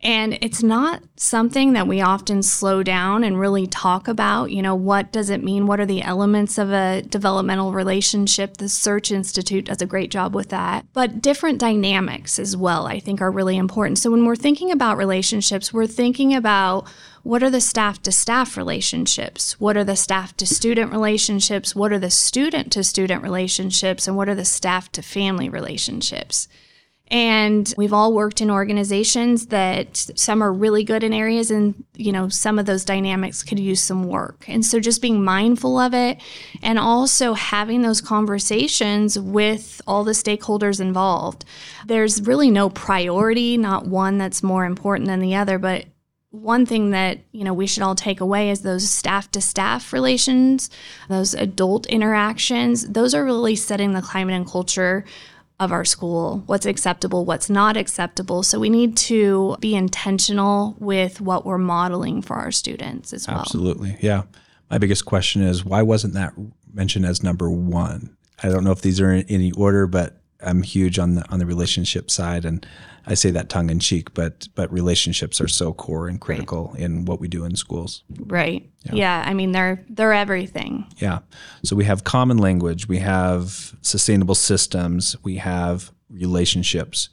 And 0.00 0.38
it's 0.40 0.62
not 0.62 1.02
something 1.16 1.72
that 1.72 1.88
we 1.88 2.00
often 2.00 2.44
slow 2.44 2.84
down 2.84 3.24
and 3.24 3.38
really 3.38 3.66
talk 3.66 4.06
about. 4.06 4.52
You 4.52 4.62
know, 4.62 4.76
what 4.76 5.10
does 5.10 5.28
it 5.28 5.42
mean? 5.42 5.66
What 5.66 5.80
are 5.80 5.86
the 5.86 6.02
elements 6.02 6.56
of 6.56 6.70
a 6.70 7.02
developmental 7.02 7.72
relationship? 7.72 8.58
The 8.58 8.68
Search 8.68 9.10
Institute 9.10 9.64
does 9.64 9.82
a 9.82 9.86
great 9.86 10.12
job 10.12 10.36
with 10.36 10.50
that. 10.50 10.86
But 10.92 11.20
different 11.20 11.58
dynamics 11.58 12.38
as 12.38 12.56
well, 12.56 12.86
I 12.86 13.00
think, 13.00 13.20
are 13.20 13.30
really 13.30 13.56
important. 13.56 13.98
So 13.98 14.12
when 14.12 14.24
we're 14.24 14.36
thinking 14.36 14.70
about 14.70 14.98
relationships, 14.98 15.72
we're 15.72 15.88
thinking 15.88 16.32
about 16.32 16.88
what 17.24 17.42
are 17.42 17.50
the 17.50 17.60
staff 17.60 18.00
to 18.02 18.12
staff 18.12 18.56
relationships? 18.56 19.58
What 19.58 19.76
are 19.76 19.84
the 19.84 19.96
staff 19.96 20.36
to 20.36 20.46
student 20.46 20.92
relationships? 20.92 21.74
What 21.74 21.92
are 21.92 21.98
the 21.98 22.08
student 22.08 22.70
to 22.72 22.84
student 22.84 23.24
relationships? 23.24 24.06
And 24.06 24.16
what 24.16 24.28
are 24.28 24.36
the 24.36 24.44
staff 24.44 24.92
to 24.92 25.02
family 25.02 25.48
relationships? 25.48 26.46
And 27.10 27.72
we've 27.76 27.92
all 27.92 28.12
worked 28.12 28.40
in 28.40 28.50
organizations 28.50 29.46
that 29.46 29.96
some 29.96 30.42
are 30.42 30.52
really 30.52 30.84
good 30.84 31.02
in 31.02 31.12
areas 31.12 31.50
and, 31.50 31.84
you 31.94 32.12
know, 32.12 32.28
some 32.28 32.58
of 32.58 32.66
those 32.66 32.84
dynamics 32.84 33.42
could 33.42 33.58
use 33.58 33.82
some 33.82 34.04
work. 34.04 34.44
And 34.48 34.64
so 34.64 34.78
just 34.78 35.00
being 35.00 35.24
mindful 35.24 35.78
of 35.78 35.94
it 35.94 36.20
and 36.62 36.78
also 36.78 37.32
having 37.32 37.82
those 37.82 38.00
conversations 38.00 39.18
with 39.18 39.80
all 39.86 40.04
the 40.04 40.12
stakeholders 40.12 40.80
involved. 40.80 41.44
There's 41.86 42.22
really 42.22 42.50
no 42.50 42.68
priority, 42.68 43.56
not 43.56 43.86
one 43.86 44.18
that's 44.18 44.42
more 44.42 44.66
important 44.66 45.08
than 45.08 45.20
the 45.20 45.34
other, 45.34 45.58
but 45.58 45.86
one 46.30 46.66
thing 46.66 46.90
that 46.90 47.18
you 47.32 47.42
know 47.42 47.54
we 47.54 47.66
should 47.66 47.82
all 47.82 47.94
take 47.94 48.20
away 48.20 48.50
is 48.50 48.60
those 48.60 48.88
staff 48.88 49.30
to 49.30 49.40
staff 49.40 49.94
relations 49.94 50.68
those 51.08 51.32
adult 51.32 51.86
interactions 51.86 52.86
those 52.88 53.14
are 53.14 53.24
really 53.24 53.56
setting 53.56 53.94
the 53.94 54.02
climate 54.02 54.34
and 54.34 54.46
culture 54.46 55.04
of 55.60 55.72
our 55.72 55.84
school, 55.84 56.42
what's 56.46 56.66
acceptable, 56.66 57.24
what's 57.24 57.50
not 57.50 57.76
acceptable. 57.76 58.42
So 58.42 58.60
we 58.60 58.70
need 58.70 58.96
to 58.98 59.56
be 59.58 59.74
intentional 59.74 60.76
with 60.78 61.20
what 61.20 61.44
we're 61.44 61.58
modeling 61.58 62.22
for 62.22 62.36
our 62.36 62.52
students 62.52 63.12
as 63.12 63.26
well. 63.26 63.40
Absolutely. 63.40 63.96
Yeah. 64.00 64.22
My 64.70 64.78
biggest 64.78 65.04
question 65.04 65.42
is 65.42 65.64
why 65.64 65.82
wasn't 65.82 66.14
that 66.14 66.34
mentioned 66.72 67.06
as 67.06 67.22
number 67.22 67.50
one? 67.50 68.16
I 68.42 68.50
don't 68.50 68.62
know 68.62 68.70
if 68.70 68.82
these 68.82 69.00
are 69.00 69.12
in 69.12 69.26
any 69.28 69.50
order, 69.52 69.86
but 69.86 70.20
I'm 70.40 70.62
huge 70.62 70.98
on 70.98 71.14
the 71.14 71.28
on 71.30 71.38
the 71.38 71.46
relationship 71.46 72.10
side, 72.10 72.44
and 72.44 72.66
I 73.06 73.14
say 73.14 73.30
that 73.30 73.48
tongue 73.48 73.70
in 73.70 73.80
cheek, 73.80 74.14
but 74.14 74.48
but 74.54 74.72
relationships 74.72 75.40
are 75.40 75.48
so 75.48 75.72
core 75.72 76.08
and 76.08 76.20
critical 76.20 76.70
right. 76.74 76.82
in 76.82 77.04
what 77.06 77.20
we 77.20 77.28
do 77.28 77.44
in 77.44 77.56
schools. 77.56 78.04
Right. 78.18 78.70
Yeah. 78.84 78.94
yeah. 78.94 79.22
I 79.26 79.34
mean, 79.34 79.52
they're 79.52 79.84
they're 79.88 80.12
everything. 80.12 80.86
Yeah. 80.98 81.20
So 81.64 81.74
we 81.74 81.84
have 81.84 82.04
common 82.04 82.38
language, 82.38 82.86
we 82.86 82.98
have 82.98 83.74
sustainable 83.82 84.34
systems, 84.34 85.16
we 85.24 85.36
have 85.36 85.90
relationships. 86.10 87.08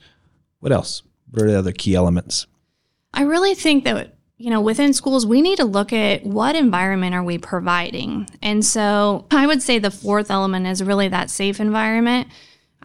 What 0.59 0.71
else? 0.71 1.01
What 1.31 1.43
are 1.43 1.51
the 1.51 1.59
other 1.59 1.71
key 1.71 1.95
elements? 1.95 2.47
I 3.13 3.23
really 3.23 3.55
think 3.55 3.85
that 3.85 4.15
you 4.37 4.49
know, 4.49 4.59
within 4.59 4.93
schools, 4.93 5.25
we 5.25 5.41
need 5.41 5.57
to 5.57 5.65
look 5.65 5.93
at 5.93 6.25
what 6.25 6.55
environment 6.55 7.15
are 7.15 7.23
we 7.23 7.37
providing. 7.37 8.27
And 8.41 8.65
so 8.65 9.27
I 9.31 9.47
would 9.47 9.61
say 9.61 9.79
the 9.79 9.91
fourth 9.91 10.29
element 10.29 10.67
is 10.67 10.83
really 10.83 11.07
that 11.07 11.29
safe 11.29 11.61
environment. 11.61 12.27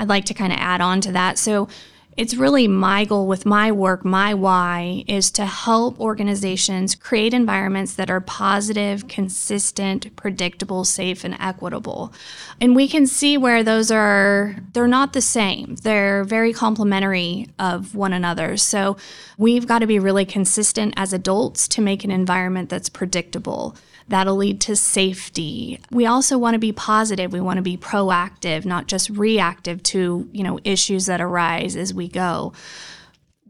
I'd 0.01 0.09
like 0.09 0.25
to 0.25 0.35
kind 0.35 0.53
of 0.53 0.59
add 0.59 0.81
on 0.81 1.03
to 1.03 1.13
that. 1.13 1.39
So 1.39 1.69
it's 2.17 2.35
really 2.35 2.67
my 2.67 3.05
goal 3.05 3.27
with 3.27 3.47
my 3.47 3.71
work, 3.71 4.03
my 4.05 4.33
why 4.35 5.05
is 5.07 5.31
to 5.33 5.45
help 5.45 6.01
organizations 6.01 6.95
create 6.95 7.35
environments 7.35 7.95
that 7.95 8.11
are 8.11 8.21
positive, 8.21 9.09
consistent, 9.09 10.17
predictable, 10.17 10.85
safe, 10.85 11.23
and 11.23 11.37
equitable. 11.39 12.13
And 12.61 12.75
we 12.75 12.89
can 12.89 13.07
see 13.07 13.37
where 13.37 13.63
those 13.63 13.91
are, 13.91 14.57
they're 14.73 14.89
not 14.89 15.13
the 15.13 15.21
same. 15.21 15.77
They're 15.83 16.25
very 16.25 16.53
complementary 16.53 17.49
of 17.59 17.95
one 17.95 18.15
another. 18.15 18.57
So 18.57 18.97
we've 19.37 19.67
got 19.67 19.81
to 19.81 19.87
be 19.87 19.99
really 19.99 20.25
consistent 20.25 20.95
as 20.97 21.13
adults 21.13 21.69
to 21.69 21.83
make 21.83 22.05
an 22.05 22.11
environment 22.11 22.71
that's 22.71 22.89
predictable. 22.89 23.77
That'll 24.11 24.35
lead 24.35 24.61
to 24.63 24.75
safety. 24.75 25.79
We 25.93 26.05
also 26.05 26.37
want 26.37 26.55
to 26.55 26.59
be 26.59 26.73
positive. 26.73 27.33
We 27.33 27.41
want 27.41 27.59
to 27.59 27.63
be 27.63 27.77
proactive, 27.77 28.65
not 28.65 28.89
just 28.89 29.09
reactive 29.09 29.85
to, 29.85 30.29
you 30.33 30.43
know, 30.43 30.59
issues 30.65 31.07
that 31.07 31.21
arise 31.21 31.77
as 31.77 31.95
we 31.95 32.09
go. 32.09 32.53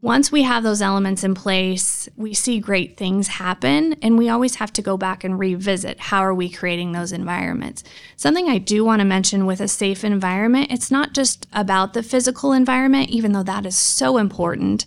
Once 0.03 0.31
we 0.31 0.43
have 0.43 0.63
those 0.63 0.83
elements 0.83 1.25
in 1.25 1.35
place, 1.35 2.11
we 2.15 2.35
see 2.35 2.59
great 2.59 2.99
things 2.99 3.29
happen 3.29 3.95
and 4.03 4.19
we 4.19 4.29
always 4.29 4.57
have 4.57 4.71
to 4.73 4.83
go 4.83 4.99
back 4.99 5.25
and 5.25 5.39
revisit 5.39 5.99
how 5.99 6.21
are 6.21 6.35
we 6.35 6.51
creating 6.51 6.93
those 6.93 7.13
environments. 7.13 7.83
Something 8.17 8.49
I 8.49 8.59
do 8.59 8.85
want 8.85 9.01
to 9.01 9.07
mention 9.07 9.47
with 9.47 9.61
a 9.61 9.69
safe 9.69 10.05
environment, 10.05 10.71
it's 10.71 10.91
not 10.91 11.15
just 11.15 11.47
about 11.55 11.95
the 11.95 12.03
physical 12.03 12.53
environment 12.53 13.09
even 13.09 13.33
though 13.33 13.43
that 13.43 13.65
is 13.65 13.77
so 13.77 14.19
important. 14.19 14.85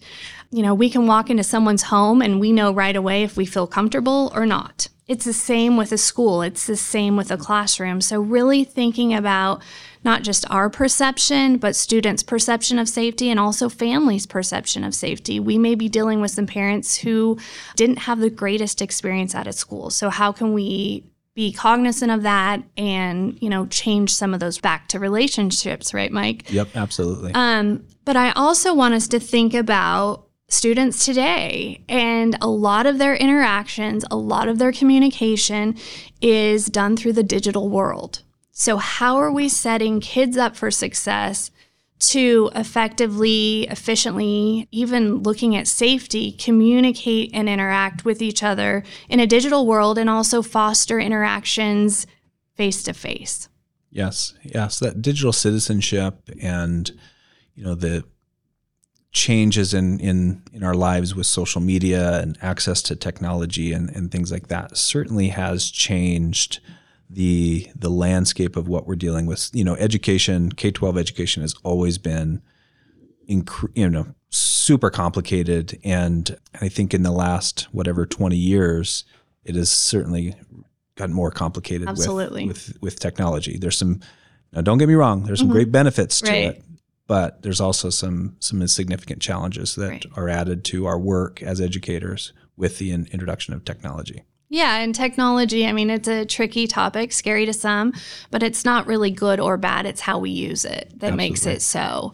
You 0.51 0.61
know, 0.61 0.75
we 0.75 0.89
can 0.89 1.07
walk 1.07 1.31
into 1.31 1.43
someone's 1.43 1.83
home 1.83 2.21
and 2.21 2.39
we 2.39 2.51
know 2.51 2.71
right 2.71 2.95
away 2.95 3.23
if 3.23 3.37
we 3.37 3.45
feel 3.47 3.65
comfortable 3.65 4.31
or 4.35 4.45
not. 4.45 4.87
It's 5.07 5.25
the 5.25 5.33
same 5.33 5.75
with 5.75 5.91
a 5.91 5.97
school, 5.97 6.41
it's 6.41 6.65
the 6.65 6.77
same 6.77 7.17
with 7.17 7.29
a 7.29 7.37
classroom. 7.37 7.99
So, 7.99 8.21
really 8.21 8.63
thinking 8.63 9.13
about 9.13 9.61
not 10.03 10.23
just 10.23 10.49
our 10.49 10.69
perception, 10.69 11.57
but 11.57 11.75
students' 11.75 12.23
perception 12.23 12.79
of 12.79 12.87
safety 12.87 13.29
and 13.29 13.39
also 13.39 13.67
families' 13.67 14.25
perception 14.25 14.83
of 14.83 14.95
safety. 14.95 15.39
We 15.39 15.57
may 15.57 15.75
be 15.75 15.89
dealing 15.89 16.21
with 16.21 16.31
some 16.31 16.47
parents 16.47 16.97
who 16.97 17.37
didn't 17.75 17.99
have 17.99 18.19
the 18.19 18.29
greatest 18.29 18.81
experience 18.81 19.35
at 19.35 19.47
a 19.47 19.53
school. 19.53 19.89
So, 19.89 20.09
how 20.09 20.31
can 20.31 20.53
we 20.53 21.03
be 21.35 21.51
cognizant 21.51 22.11
of 22.11 22.21
that 22.23 22.61
and 22.77 23.41
you 23.41 23.49
know 23.49 23.65
change 23.67 24.13
some 24.13 24.33
of 24.33 24.39
those 24.39 24.59
back 24.59 24.87
to 24.87 24.99
relationships 24.99 25.91
right 25.91 26.11
mike 26.11 26.51
yep 26.51 26.67
absolutely 26.75 27.31
um, 27.33 27.83
but 28.05 28.15
i 28.15 28.31
also 28.33 28.73
want 28.73 28.93
us 28.93 29.07
to 29.07 29.19
think 29.19 29.55
about 29.55 30.22
students 30.53 31.05
today. 31.05 31.83
And 31.89 32.37
a 32.41 32.47
lot 32.47 32.85
of 32.85 32.97
their 32.97 33.15
interactions, 33.15 34.05
a 34.09 34.15
lot 34.15 34.47
of 34.47 34.59
their 34.59 34.71
communication 34.71 35.75
is 36.21 36.65
done 36.67 36.95
through 36.95 37.13
the 37.13 37.23
digital 37.23 37.69
world. 37.69 38.21
So, 38.51 38.77
how 38.77 39.17
are 39.17 39.31
we 39.31 39.49
setting 39.49 39.99
kids 39.99 40.37
up 40.37 40.55
for 40.55 40.69
success 40.69 41.49
to 41.99 42.51
effectively, 42.55 43.67
efficiently, 43.69 44.67
even 44.71 45.17
looking 45.23 45.55
at 45.55 45.67
safety, 45.67 46.33
communicate 46.33 47.31
and 47.33 47.49
interact 47.49 48.05
with 48.05 48.21
each 48.21 48.43
other 48.43 48.83
in 49.09 49.19
a 49.19 49.27
digital 49.27 49.65
world 49.65 49.97
and 49.97 50.09
also 50.09 50.41
foster 50.41 50.99
interactions 50.99 52.05
face 52.55 52.83
to 52.83 52.93
face? 52.93 53.49
Yes, 53.89 54.33
yes, 54.43 54.79
that 54.79 55.01
digital 55.01 55.33
citizenship 55.33 56.29
and 56.41 56.91
you 57.55 57.63
know 57.63 57.75
the 57.75 58.03
changes 59.27 59.73
in, 59.73 59.99
in, 59.99 60.41
in 60.51 60.63
our 60.63 60.77
lives 60.89 61.15
with 61.15 61.25
social 61.25 61.61
media 61.61 62.21
and 62.21 62.37
access 62.41 62.81
to 62.81 62.95
technology 62.95 63.73
and, 63.75 63.89
and 63.95 64.11
things 64.11 64.31
like 64.31 64.47
that 64.47 64.77
certainly 64.77 65.29
has 65.29 65.71
changed 65.71 66.59
the 67.09 67.69
the 67.75 67.89
landscape 67.89 68.55
of 68.59 68.67
what 68.67 68.85
we're 68.87 69.03
dealing 69.05 69.27
with. 69.27 69.49
You 69.53 69.63
know, 69.63 69.75
education, 69.75 70.51
K 70.51 70.71
twelve 70.71 70.97
education 70.97 71.41
has 71.43 71.55
always 71.63 71.97
been, 71.99 72.41
inc- 73.29 73.71
you 73.75 73.89
know, 73.89 74.05
super 74.29 74.89
complicated, 74.89 75.79
and 75.83 76.35
I 76.61 76.69
think 76.69 76.93
in 76.93 77.03
the 77.03 77.11
last 77.11 77.67
whatever 77.71 78.05
twenty 78.05 78.37
years, 78.37 79.05
it 79.45 79.55
has 79.55 79.71
certainly 79.71 80.33
gotten 80.95 81.13
more 81.13 81.31
complicated. 81.31 81.87
Absolutely. 81.87 82.47
With, 82.47 82.67
with, 82.67 82.81
with 82.81 82.99
technology. 82.99 83.57
There's 83.57 83.77
some. 83.77 83.99
Now, 84.51 84.61
don't 84.61 84.79
get 84.79 84.87
me 84.87 84.95
wrong. 84.95 85.23
There's 85.23 85.39
some 85.39 85.49
mm-hmm. 85.49 85.57
great 85.57 85.71
benefits 85.71 86.21
to 86.21 86.31
right. 86.31 86.45
it, 86.45 86.63
but 87.07 87.41
there's 87.41 87.61
also 87.61 87.89
some 87.89 88.35
some 88.39 88.65
significant 88.67 89.21
challenges 89.21 89.75
that 89.75 89.89
right. 89.89 90.05
are 90.15 90.29
added 90.29 90.63
to 90.65 90.85
our 90.85 90.99
work 90.99 91.41
as 91.41 91.59
educators 91.59 92.33
with 92.55 92.77
the 92.77 92.91
in- 92.91 93.07
introduction 93.11 93.53
of 93.53 93.65
technology. 93.65 94.23
Yeah, 94.49 94.77
and 94.77 94.93
technology, 94.93 95.65
I 95.65 95.73
mean, 95.73 95.89
it's 95.89 96.07
a 96.07 96.25
tricky 96.25 96.67
topic, 96.67 97.11
scary 97.11 97.47
to 97.47 97.53
some, 97.53 97.91
but 98.29 98.43
it's 98.43 98.63
not 98.63 98.85
really 98.85 99.09
good 99.09 99.39
or 99.39 99.57
bad. 99.57 99.87
It's 99.87 100.01
how 100.01 100.19
we 100.19 100.29
use 100.29 100.63
it 100.63 100.91
that 100.97 101.13
Absolutely. 101.13 101.17
makes 101.17 101.45
it 101.47 101.61
so. 101.63 102.13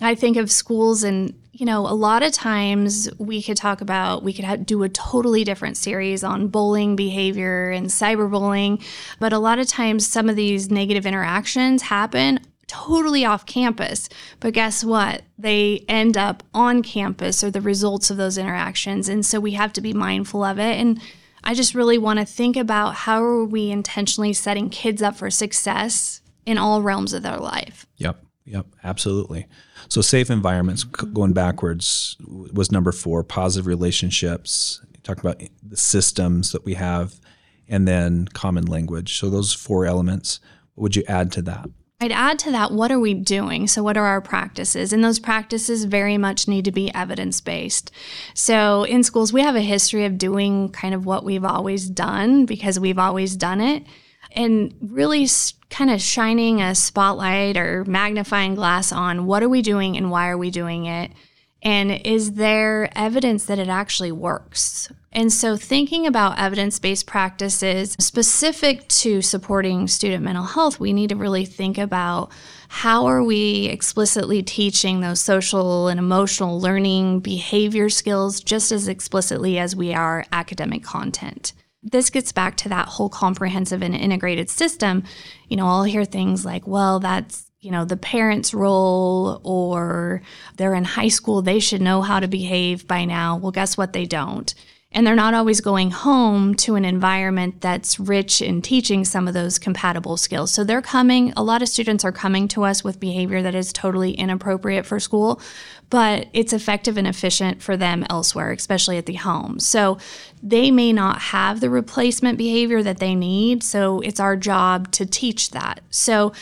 I 0.00 0.14
think 0.14 0.36
of 0.36 0.48
schools, 0.48 1.02
and, 1.02 1.34
you 1.50 1.66
know, 1.66 1.80
a 1.80 1.94
lot 1.94 2.22
of 2.22 2.30
times 2.30 3.08
we 3.18 3.42
could 3.42 3.56
talk 3.56 3.80
about, 3.80 4.22
we 4.22 4.32
could 4.32 4.44
have, 4.44 4.64
do 4.64 4.84
a 4.84 4.88
totally 4.88 5.42
different 5.42 5.76
series 5.76 6.22
on 6.22 6.46
bullying 6.46 6.94
behavior 6.94 7.70
and 7.70 7.88
cyberbullying, 7.88 8.80
but 9.18 9.32
a 9.32 9.38
lot 9.40 9.58
of 9.58 9.66
times 9.66 10.06
some 10.06 10.28
of 10.28 10.36
these 10.36 10.70
negative 10.70 11.04
interactions 11.04 11.82
happen 11.82 12.38
totally 12.72 13.24
off 13.26 13.44
campus. 13.44 14.08
But 14.40 14.54
guess 14.54 14.82
what? 14.82 15.22
They 15.36 15.84
end 15.88 16.16
up 16.16 16.42
on 16.54 16.82
campus 16.82 17.44
or 17.44 17.50
the 17.50 17.60
results 17.60 18.10
of 18.10 18.16
those 18.16 18.38
interactions. 18.38 19.10
And 19.10 19.26
so 19.26 19.38
we 19.38 19.52
have 19.52 19.74
to 19.74 19.82
be 19.82 19.92
mindful 19.92 20.42
of 20.42 20.58
it. 20.58 20.78
And 20.78 20.98
I 21.44 21.52
just 21.52 21.74
really 21.74 21.98
want 21.98 22.18
to 22.18 22.24
think 22.24 22.56
about 22.56 22.94
how 22.94 23.22
are 23.22 23.44
we 23.44 23.70
intentionally 23.70 24.32
setting 24.32 24.70
kids 24.70 25.02
up 25.02 25.16
for 25.16 25.30
success 25.30 26.22
in 26.46 26.56
all 26.56 26.80
realms 26.80 27.12
of 27.12 27.22
their 27.22 27.36
life. 27.36 27.86
Yep. 27.98 28.24
Yep, 28.44 28.66
absolutely. 28.82 29.46
So 29.88 30.00
safe 30.00 30.28
environments 30.28 30.82
going 30.82 31.32
backwards 31.32 32.16
was 32.26 32.72
number 32.72 32.90
4, 32.90 33.22
positive 33.22 33.66
relationships. 33.66 34.84
Talk 35.04 35.20
about 35.20 35.40
the 35.62 35.76
systems 35.76 36.50
that 36.50 36.64
we 36.64 36.74
have 36.74 37.20
and 37.68 37.86
then 37.86 38.26
common 38.32 38.66
language. 38.66 39.18
So 39.18 39.30
those 39.30 39.52
four 39.52 39.86
elements, 39.86 40.40
what 40.74 40.82
would 40.82 40.96
you 40.96 41.04
add 41.06 41.30
to 41.32 41.42
that? 41.42 41.68
I'd 42.02 42.10
add 42.10 42.40
to 42.40 42.50
that, 42.50 42.72
what 42.72 42.90
are 42.90 42.98
we 42.98 43.14
doing? 43.14 43.68
So, 43.68 43.80
what 43.84 43.96
are 43.96 44.04
our 44.04 44.20
practices? 44.20 44.92
And 44.92 45.04
those 45.04 45.20
practices 45.20 45.84
very 45.84 46.18
much 46.18 46.48
need 46.48 46.64
to 46.64 46.72
be 46.72 46.92
evidence 46.92 47.40
based. 47.40 47.92
So, 48.34 48.82
in 48.82 49.04
schools, 49.04 49.32
we 49.32 49.40
have 49.40 49.54
a 49.54 49.60
history 49.60 50.04
of 50.04 50.18
doing 50.18 50.70
kind 50.70 50.94
of 50.94 51.06
what 51.06 51.22
we've 51.22 51.44
always 51.44 51.88
done 51.88 52.44
because 52.44 52.80
we've 52.80 52.98
always 52.98 53.36
done 53.36 53.60
it. 53.60 53.84
And 54.32 54.74
really 54.80 55.28
kind 55.70 55.90
of 55.90 56.02
shining 56.02 56.60
a 56.60 56.74
spotlight 56.74 57.56
or 57.56 57.84
magnifying 57.84 58.56
glass 58.56 58.90
on 58.90 59.26
what 59.26 59.44
are 59.44 59.48
we 59.48 59.62
doing 59.62 59.96
and 59.96 60.10
why 60.10 60.28
are 60.28 60.38
we 60.38 60.50
doing 60.50 60.86
it? 60.86 61.12
And 61.62 61.92
is 62.04 62.32
there 62.32 62.90
evidence 62.98 63.44
that 63.44 63.58
it 63.60 63.68
actually 63.68 64.10
works? 64.10 64.90
And 65.12 65.32
so, 65.32 65.56
thinking 65.56 66.06
about 66.06 66.38
evidence 66.38 66.78
based 66.78 67.06
practices 67.06 67.94
specific 68.00 68.88
to 68.88 69.22
supporting 69.22 69.86
student 69.86 70.24
mental 70.24 70.44
health, 70.44 70.80
we 70.80 70.92
need 70.92 71.10
to 71.10 71.16
really 71.16 71.44
think 71.44 71.78
about 71.78 72.32
how 72.68 73.06
are 73.06 73.22
we 73.22 73.66
explicitly 73.66 74.42
teaching 74.42 75.00
those 75.00 75.20
social 75.20 75.88
and 75.88 76.00
emotional 76.00 76.58
learning 76.58 77.20
behavior 77.20 77.90
skills 77.90 78.40
just 78.40 78.72
as 78.72 78.88
explicitly 78.88 79.58
as 79.58 79.76
we 79.76 79.92
are 79.92 80.24
academic 80.32 80.82
content. 80.82 81.52
This 81.82 82.10
gets 82.10 82.32
back 82.32 82.56
to 82.58 82.68
that 82.70 82.88
whole 82.88 83.10
comprehensive 83.10 83.82
and 83.82 83.94
integrated 83.94 84.48
system. 84.48 85.04
You 85.48 85.58
know, 85.58 85.66
I'll 85.66 85.84
hear 85.84 86.04
things 86.04 86.44
like, 86.44 86.66
well, 86.66 86.98
that's 86.98 87.51
you 87.62 87.70
know, 87.70 87.84
the 87.86 87.96
parent's 87.96 88.52
role 88.52 89.40
or 89.44 90.20
they're 90.56 90.74
in 90.74 90.84
high 90.84 91.08
school, 91.08 91.40
they 91.40 91.60
should 91.60 91.80
know 91.80 92.02
how 92.02 92.20
to 92.20 92.28
behave 92.28 92.86
by 92.86 93.06
now. 93.06 93.36
Well, 93.36 93.52
guess 93.52 93.78
what? 93.78 93.92
They 93.94 94.04
don't. 94.04 94.52
and 94.94 95.06
they're 95.06 95.14
not 95.14 95.34
always 95.34 95.60
going 95.60 95.90
home 95.90 96.54
to 96.54 96.74
an 96.74 96.84
environment 96.84 97.60
that's 97.60 97.98
rich 97.98 98.42
in 98.42 98.60
teaching 98.60 99.04
some 99.04 99.26
of 99.26 99.34
those 99.34 99.58
compatible 99.58 100.16
skills. 100.16 100.52
So 100.52 100.64
they're 100.64 100.82
coming, 100.82 101.32
a 101.36 101.42
lot 101.42 101.62
of 101.62 101.68
students 101.68 102.04
are 102.04 102.12
coming 102.12 102.46
to 102.48 102.64
us 102.64 102.84
with 102.84 103.00
behavior 103.00 103.42
that 103.42 103.54
is 103.54 103.72
totally 103.72 104.12
inappropriate 104.12 104.84
for 104.84 105.00
school, 105.00 105.40
but 105.88 106.28
it's 106.32 106.52
effective 106.52 106.96
and 106.98 107.06
efficient 107.06 107.62
for 107.62 107.76
them 107.76 108.04
elsewhere, 108.10 108.52
especially 108.52 108.98
at 108.98 109.06
the 109.06 109.14
home. 109.14 109.58
So 109.58 109.98
they 110.42 110.70
may 110.70 110.92
not 110.92 111.20
have 111.20 111.60
the 111.60 111.70
replacement 111.70 112.36
behavior 112.36 112.82
that 112.82 112.98
they 112.98 113.14
need. 113.14 113.62
So 113.62 114.00
it's 114.00 114.20
our 114.20 114.36
job 114.36 114.90
to 114.92 115.06
teach 115.06 115.50
that. 115.50 115.80
So 115.90 116.32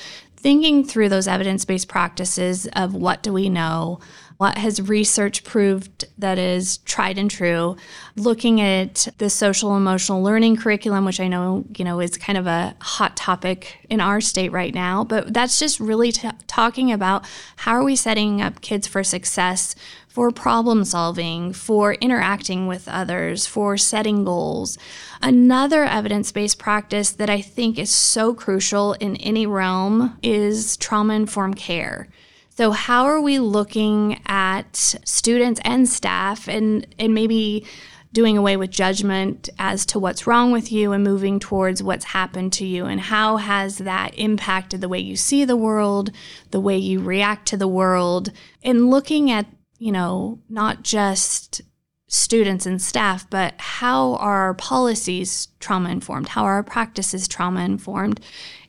thinking 0.40 0.84
through 0.84 1.08
those 1.08 1.28
evidence 1.28 1.64
based 1.64 1.88
practices 1.88 2.66
of 2.74 2.94
what 2.94 3.22
do 3.22 3.32
we 3.32 3.48
know, 3.48 4.00
what 4.38 4.56
has 4.56 4.80
research 4.88 5.44
proved 5.44 6.06
that 6.16 6.38
is 6.38 6.78
tried 6.78 7.18
and 7.18 7.30
true, 7.30 7.76
looking 8.16 8.58
at 8.58 9.06
the 9.18 9.28
social 9.28 9.76
emotional 9.76 10.22
learning 10.22 10.56
curriculum, 10.56 11.04
which 11.04 11.20
I 11.20 11.28
know, 11.28 11.66
you 11.76 11.84
know, 11.84 12.00
is 12.00 12.16
kind 12.16 12.38
of 12.38 12.46
a 12.46 12.74
hot 12.80 13.18
topic 13.18 13.86
in 13.90 14.00
our 14.00 14.22
state 14.22 14.50
right 14.50 14.74
now, 14.74 15.04
but 15.04 15.34
that's 15.34 15.58
just 15.58 15.78
really 15.78 16.10
t- 16.10 16.30
talking 16.46 16.90
about 16.90 17.26
how 17.56 17.72
are 17.72 17.84
we 17.84 17.96
setting 17.96 18.40
up 18.40 18.62
kids 18.62 18.86
for 18.86 19.04
success 19.04 19.74
for 20.10 20.32
problem 20.32 20.84
solving, 20.84 21.52
for 21.52 21.94
interacting 21.94 22.66
with 22.66 22.88
others, 22.88 23.46
for 23.46 23.76
setting 23.76 24.24
goals. 24.24 24.76
Another 25.22 25.84
evidence 25.84 26.32
based 26.32 26.58
practice 26.58 27.12
that 27.12 27.30
I 27.30 27.40
think 27.40 27.78
is 27.78 27.90
so 27.90 28.34
crucial 28.34 28.94
in 28.94 29.14
any 29.16 29.46
realm 29.46 30.18
is 30.20 30.76
trauma 30.76 31.14
informed 31.14 31.56
care. 31.56 32.08
So, 32.48 32.72
how 32.72 33.04
are 33.04 33.20
we 33.20 33.38
looking 33.38 34.20
at 34.26 34.74
students 34.76 35.60
and 35.64 35.88
staff 35.88 36.48
and, 36.48 36.86
and 36.98 37.14
maybe 37.14 37.64
doing 38.12 38.36
away 38.36 38.56
with 38.56 38.72
judgment 38.72 39.48
as 39.60 39.86
to 39.86 40.00
what's 40.00 40.26
wrong 40.26 40.50
with 40.50 40.72
you 40.72 40.90
and 40.90 41.04
moving 41.04 41.38
towards 41.38 41.84
what's 41.84 42.06
happened 42.06 42.52
to 42.54 42.66
you? 42.66 42.84
And 42.86 43.00
how 43.00 43.36
has 43.36 43.78
that 43.78 44.18
impacted 44.18 44.80
the 44.80 44.88
way 44.88 44.98
you 44.98 45.14
see 45.14 45.44
the 45.44 45.56
world, 45.56 46.10
the 46.50 46.58
way 46.58 46.76
you 46.76 47.00
react 47.00 47.46
to 47.46 47.56
the 47.56 47.68
world, 47.68 48.32
and 48.64 48.90
looking 48.90 49.30
at 49.30 49.46
you 49.80 49.90
know, 49.90 50.38
not 50.48 50.82
just 50.84 51.62
students 52.06 52.66
and 52.66 52.82
staff, 52.82 53.28
but 53.30 53.54
how 53.58 54.14
are 54.16 54.42
our 54.42 54.54
policies 54.54 55.48
trauma 55.58 55.88
informed? 55.88 56.28
How 56.28 56.44
are 56.44 56.54
our 56.54 56.62
practices 56.62 57.26
trauma 57.26 57.64
informed? 57.64 58.20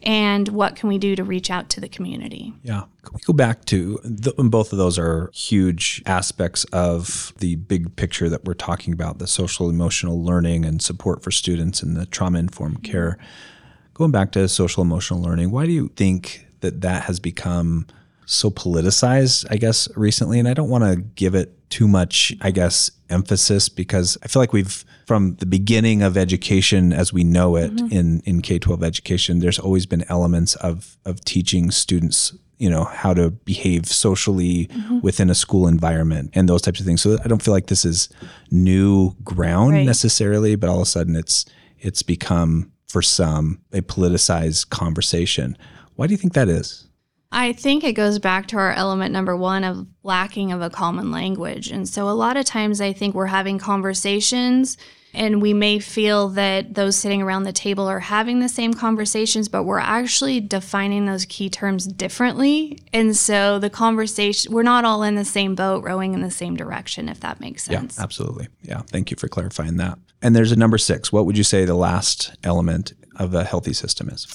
And 0.04 0.48
what 0.50 0.76
can 0.76 0.88
we 0.88 0.98
do 0.98 1.16
to 1.16 1.24
reach 1.24 1.50
out 1.52 1.70
to 1.72 1.82
the 1.82 1.90
community? 1.90 2.54
Yeah. 2.64 2.84
Can 3.04 3.16
we 3.16 3.20
go 3.26 3.34
back 3.34 3.66
to 3.66 4.00
the, 4.04 4.32
both 4.38 4.72
of 4.72 4.78
those 4.78 4.98
are 4.98 5.32
huge 5.34 6.02
aspects 6.06 6.66
of 6.66 7.34
the 7.40 7.56
big 7.56 7.96
picture 7.96 8.30
that 8.30 8.46
we're 8.46 8.54
talking 8.54 8.94
about 8.94 9.18
the 9.18 9.28
social 9.28 9.70
emotional 9.70 10.24
learning 10.24 10.64
and 10.64 10.82
support 10.82 11.24
for 11.24 11.32
students 11.32 11.84
and 11.84 11.98
the 11.98 12.06
trauma 12.06 12.40
informed 12.40 12.84
care. 12.84 13.18
Mm-hmm. 13.20 13.94
Going 13.96 14.12
back 14.12 14.32
to 14.34 14.48
social 14.48 14.82
emotional 14.82 15.22
learning, 15.22 15.52
why 15.52 15.66
do 15.66 15.72
you 15.72 15.90
think 15.96 16.46
that 16.62 16.82
that 16.82 17.04
has 17.04 17.20
become 17.20 17.88
so 18.26 18.50
politicized, 18.50 19.46
I 19.50 19.58
guess, 19.58 19.88
recently. 19.96 20.40
And 20.40 20.48
I 20.48 20.54
don't 20.54 20.70
want 20.70 20.84
to 20.84 20.96
give 20.96 21.36
it 21.36 21.58
too 21.70 21.88
much, 21.88 22.34
I 22.42 22.52
guess, 22.52 22.92
emphasis 23.10 23.70
because 23.70 24.18
I 24.24 24.28
feel 24.28 24.42
like 24.42 24.54
we've, 24.54 24.86
from 25.06 25.36
the 25.36 25.46
beginning 25.46 26.02
of 26.02 26.18
education 26.18 26.94
as 26.94 27.12
we 27.12 27.24
know 27.24 27.56
it 27.56 27.76
mm-hmm. 27.76 27.92
in, 27.92 28.22
in 28.26 28.42
K 28.42 28.60
12 28.60 28.84
education, 28.84 29.40
there's 29.40 29.60
always 29.60 29.86
been 29.86 30.06
elements 30.10 30.56
of, 30.56 30.98
of 31.06 31.24
teaching 31.26 31.72
students 31.72 32.34
you 32.62 32.70
know 32.70 32.84
how 32.84 33.12
to 33.12 33.32
behave 33.32 33.88
socially 33.88 34.68
mm-hmm. 34.68 35.00
within 35.00 35.32
a 35.32 35.36
school 35.36 35.68
environment 35.68 36.30
and 36.36 36.48
those 36.48 36.62
types 36.62 36.80
of 36.80 36.86
things 36.86 37.02
so 37.02 37.18
i 37.26 37.28
don't 37.28 37.42
feel 37.42 37.56
like 37.56 37.66
this 37.66 37.84
is 37.84 38.08
new 38.52 39.16
ground 39.24 39.74
right. 39.74 39.84
necessarily 39.84 40.56
but 40.56 40.70
all 40.70 40.76
of 40.76 40.84
a 40.84 40.86
sudden 40.86 41.16
it's 41.16 41.44
it's 41.80 42.04
become 42.04 42.72
for 42.88 43.02
some 43.02 43.60
a 43.74 43.82
politicized 43.82 44.70
conversation 44.70 45.58
why 45.96 46.06
do 46.06 46.14
you 46.14 46.18
think 46.18 46.34
that 46.34 46.48
is 46.48 46.88
I 47.32 47.54
think 47.54 47.84
it 47.84 47.94
goes 47.94 48.20
back 48.20 48.48
to 48.48 48.58
our 48.58 48.74
element 48.74 49.14
number 49.14 49.36
one 49.38 49.64
of 49.64 49.88
lacking 50.04 50.52
of 50.52 50.62
a 50.62 50.70
common 50.70 51.12
language. 51.12 51.72
And 51.72 51.88
so 51.88 52.10
a 52.10 52.12
lot 52.12 52.36
of 52.36 52.46
times 52.46 52.82
I 52.82 52.92
think 52.92 53.16
we're 53.16 53.28
having 53.28 53.58
conversations 53.58 54.78
and 55.14 55.42
we 55.42 55.54
may 55.54 55.80
feel 55.80 56.30
that 56.30 56.74
those 56.74 56.96
sitting 56.96 57.22
around 57.22 57.44
the 57.44 57.52
table 57.52 57.86
are 57.88 58.00
having 58.00 58.40
the 58.40 58.50
same 58.50 58.74
conversations, 58.74 59.50
but 59.50 59.64
we're 59.64 59.80
actually 59.80 60.40
defining 60.40 61.06
those 61.06 61.26
key 61.26 61.50
terms 61.50 61.86
differently. 61.86 62.80
And 62.94 63.16
so 63.16 63.60
the 63.60 63.70
conversation, 63.70 64.54
we're 64.54 64.64
not 64.64 64.86
all 64.86 65.04
in 65.04 65.16
the 65.16 65.26
same 65.26 65.54
boat, 65.56 65.84
rowing 65.84 66.14
in 66.14 66.22
the 66.22 66.32
same 66.32 66.56
direction, 66.56 67.10
if 67.10 67.20
that 67.22 67.42
makes 67.42 67.64
sense. 67.64 67.98
Yeah, 67.98 68.04
absolutely. 68.04 68.48
Yeah. 68.62 68.82
Thank 68.88 69.12
you 69.12 69.18
for 69.18 69.28
clarifying 69.28 69.78
that. 69.78 70.00
And 70.22 70.36
there's 70.36 70.52
a 70.52 70.58
number 70.58 70.78
six. 70.78 71.12
What 71.12 71.26
would 71.26 71.38
you 71.38 71.44
say 71.44 71.66
the 71.66 71.76
last 71.76 72.34
element 72.44 72.94
of 73.18 73.34
a 73.34 73.44
healthy 73.44 73.74
system 73.74 74.10
is? 74.10 74.28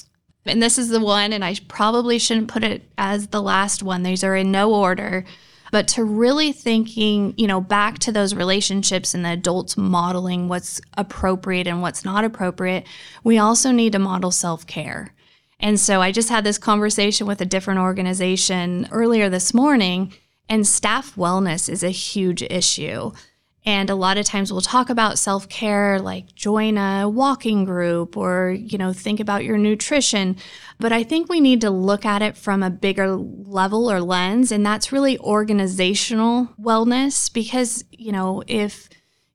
And 0.47 0.61
this 0.61 0.77
is 0.77 0.89
the 0.89 0.99
one, 0.99 1.33
and 1.33 1.43
I 1.43 1.55
probably 1.67 2.19
shouldn't 2.19 2.47
put 2.47 2.63
it 2.63 2.89
as 2.97 3.27
the 3.27 3.41
last 3.41 3.83
one. 3.83 4.03
These 4.03 4.23
are 4.23 4.35
in 4.35 4.51
no 4.51 4.73
order. 4.73 5.25
But 5.71 5.87
to 5.89 6.03
really 6.03 6.51
thinking, 6.51 7.33
you 7.37 7.47
know, 7.47 7.59
back 7.59 7.99
to 7.99 8.11
those 8.11 8.33
relationships 8.33 9.13
and 9.13 9.25
the 9.25 9.31
adults 9.31 9.75
modeling 9.75 10.47
what's 10.47 10.79
appropriate 10.97 11.67
and 11.67 11.81
what's 11.81 12.05
not 12.05 12.23
appropriate, 12.23 12.87
we 13.23 13.37
also 13.37 13.71
need 13.71 13.91
to 13.93 13.99
model 13.99 14.31
self 14.31 14.65
care. 14.65 15.13
And 15.59 15.79
so 15.79 16.01
I 16.01 16.11
just 16.11 16.29
had 16.29 16.43
this 16.43 16.57
conversation 16.57 17.27
with 17.27 17.41
a 17.41 17.45
different 17.45 17.79
organization 17.79 18.87
earlier 18.91 19.29
this 19.29 19.53
morning, 19.53 20.13
and 20.47 20.65
staff 20.65 21.15
wellness 21.15 21.67
is 21.67 21.83
a 21.83 21.89
huge 21.89 22.43
issue. 22.43 23.11
And 23.67 23.89
a 23.89 23.95
lot 23.95 24.17
of 24.17 24.25
times 24.25 24.49
we'll 24.49 24.61
talk 24.61 24.89
about 24.89 25.19
self 25.19 25.49
care, 25.49 25.99
like 25.99 26.33
join 26.35 26.77
a 26.77 27.09
walking 27.09 27.65
group 27.65 28.15
or, 28.15 28.51
you 28.51 28.77
know, 28.77 28.93
think 28.93 29.19
about 29.19 29.43
your 29.43 29.57
nutrition. 29.57 30.37
But 30.79 30.93
I 30.93 31.03
think 31.03 31.27
we 31.27 31.41
need 31.41 31.59
to 31.61 31.69
look 31.69 32.05
at 32.05 32.21
it 32.21 32.37
from 32.37 32.63
a 32.63 32.69
bigger 32.69 33.17
level 33.17 33.91
or 33.91 33.99
lens. 33.99 34.53
And 34.53 34.65
that's 34.65 34.93
really 34.93 35.19
organizational 35.19 36.47
wellness 36.57 37.31
because, 37.33 37.83
you 37.91 38.13
know, 38.13 38.41
if 38.47 38.87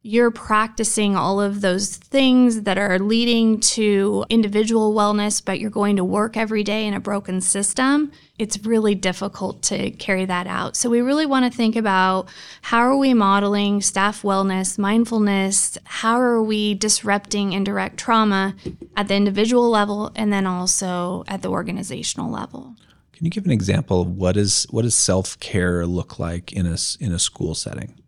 you're 0.05 0.33
practicing 0.33 1.15
all 1.15 1.41
of 1.41 1.61
those 1.61 1.97
things 1.97 2.63
that 2.63 2.77
are 2.77 2.99
leading 2.99 3.61
to 3.61 4.25
individual 4.29 4.93
wellness, 4.93 5.45
but 5.45 5.61
you're 5.61 5.71
going 5.71 5.95
to 5.95 6.05
work 6.05 6.37
every 6.37 6.65
day 6.65 6.87
in 6.87 6.95
a 6.95 6.99
broken 6.99 7.41
system, 7.41 8.11
it's 8.37 8.59
really 8.67 8.97
difficult 8.97 9.63
to 9.63 9.93
carry 9.93 10.25
that 10.25 10.49
out. 10.49 10.77
So 10.77 10.91
we 10.91 11.01
really 11.01 11.25
want 11.25 11.51
to 11.51 11.57
think 11.57 11.77
about 11.77 12.29
how 12.63 12.81
are 12.81 12.97
we 12.97 13.15
modeling 13.15 13.81
staff 13.81 14.23
wellness, 14.23 14.77
mindfulness, 14.77 15.79
how 15.85 16.19
are 16.21 16.43
we 16.43 16.75
disrupting 16.75 17.53
indirect 17.53 17.97
trauma 17.97 18.57
at 18.97 19.07
the 19.07 19.15
individual 19.15 19.71
level 19.71 20.11
and 20.17 20.33
then 20.33 20.49
also 20.49 21.23
at 21.29 21.43
the 21.43 21.49
organizational 21.49 22.29
level. 22.29 22.75
Can 23.13 23.27
you 23.27 23.31
give 23.31 23.45
an 23.45 23.53
example 23.53 24.03
of 24.03 24.09
what 24.09 24.37
is 24.37 24.67
what 24.71 24.83
does 24.83 24.97
self-care 24.97 25.87
look 25.87 26.19
like 26.19 26.53
in 26.53 26.67
a 26.67 26.77
in 26.99 27.13
a 27.13 27.21
school 27.21 27.55
setting? 27.55 28.02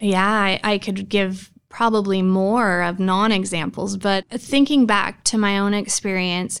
Yeah, 0.00 0.28
I, 0.28 0.60
I 0.62 0.78
could 0.78 1.08
give 1.08 1.50
probably 1.68 2.22
more 2.22 2.82
of 2.82 2.98
non 2.98 3.32
examples, 3.32 3.96
but 3.96 4.24
thinking 4.30 4.86
back 4.86 5.24
to 5.24 5.38
my 5.38 5.58
own 5.58 5.74
experience, 5.74 6.60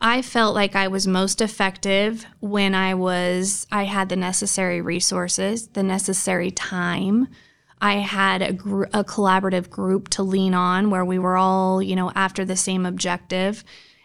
I 0.00 0.22
felt 0.22 0.54
like 0.54 0.76
I 0.76 0.88
was 0.88 1.06
most 1.06 1.40
effective 1.40 2.26
when 2.40 2.74
I 2.74 2.94
was 2.94 3.66
I 3.72 3.84
had 3.84 4.08
the 4.08 4.16
necessary 4.16 4.80
resources, 4.80 5.68
the 5.68 5.82
necessary 5.82 6.50
time. 6.50 7.28
I 7.80 7.94
had 7.94 8.42
a, 8.42 8.52
gr- 8.52 8.84
a 8.92 9.04
collaborative 9.04 9.68
group 9.68 10.08
to 10.10 10.22
lean 10.22 10.54
on 10.54 10.90
where 10.90 11.04
we 11.04 11.18
were 11.18 11.36
all, 11.36 11.82
you 11.82 11.94
know, 11.94 12.10
after 12.14 12.44
the 12.44 12.56
same 12.56 12.86
objective. 12.86 13.64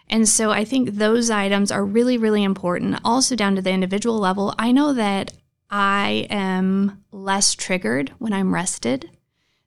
And 0.10 0.28
so 0.28 0.52
I 0.52 0.66
think 0.66 0.92
those 0.92 1.30
items 1.30 1.72
are 1.72 1.86
really, 1.86 2.18
really 2.18 2.44
important. 2.44 3.00
Also, 3.06 3.36
down 3.36 3.56
to 3.56 3.62
the 3.62 3.72
individual 3.72 4.20
level, 4.20 4.54
I 4.60 4.74
know 4.74 4.94
that 4.94 5.32
I 5.72 6.28
am 6.30 7.04
less 7.12 7.56
triggered 7.56 8.10
when 8.20 8.34
I'm 8.34 8.54
rested. 8.54 9.10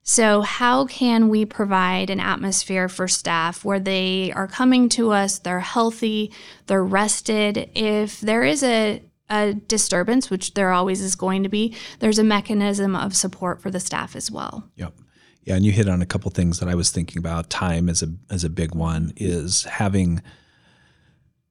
So, 0.03 0.41
how 0.41 0.85
can 0.85 1.29
we 1.29 1.45
provide 1.45 2.11
an 2.11 2.19
atmosphere 2.19 2.87
for 2.87 3.07
staff 3.07 3.65
where 3.65 3.79
they 3.79 4.31
are 4.33 4.47
coming 4.47 4.87
to 4.89 5.11
us, 5.11 5.39
they're 5.39 5.61
healthy, 5.61 6.31
they're 6.67 6.83
rested? 6.83 7.71
If 7.73 8.21
there 8.21 8.43
is 8.43 8.61
a, 8.61 9.01
a 9.31 9.55
disturbance, 9.55 10.29
which 10.29 10.53
there 10.53 10.71
always 10.71 11.01
is 11.01 11.15
going 11.15 11.41
to 11.41 11.49
be, 11.49 11.75
there's 11.99 12.19
a 12.19 12.23
mechanism 12.23 12.95
of 12.95 13.15
support 13.15 13.63
for 13.63 13.71
the 13.71 13.79
staff 13.79 14.15
as 14.15 14.29
well. 14.29 14.69
Yep. 14.75 14.93
Yeah, 15.41 15.55
and 15.55 15.65
you 15.65 15.71
hit 15.71 15.89
on 15.89 16.03
a 16.03 16.05
couple 16.05 16.29
things 16.29 16.59
that 16.59 16.69
I 16.69 16.75
was 16.75 16.91
thinking 16.91 17.17
about. 17.17 17.49
Time 17.49 17.89
as 17.89 18.03
a 18.03 18.13
as 18.29 18.43
a 18.43 18.49
big 18.49 18.75
one 18.75 19.11
is 19.15 19.63
having. 19.63 20.21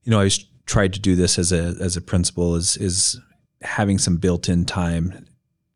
You 0.05 0.11
know, 0.13 0.21
I 0.21 0.31
tried 0.67 0.93
to 0.93 1.01
do 1.01 1.17
this 1.17 1.41
as 1.41 1.51
a 1.51 1.75
as 1.81 1.97
a 1.97 2.01
principal 2.01 2.55
is 2.55 2.77
is 2.77 3.21
having 3.65 3.99
some 3.99 4.17
built-in 4.17 4.65
time 4.65 5.27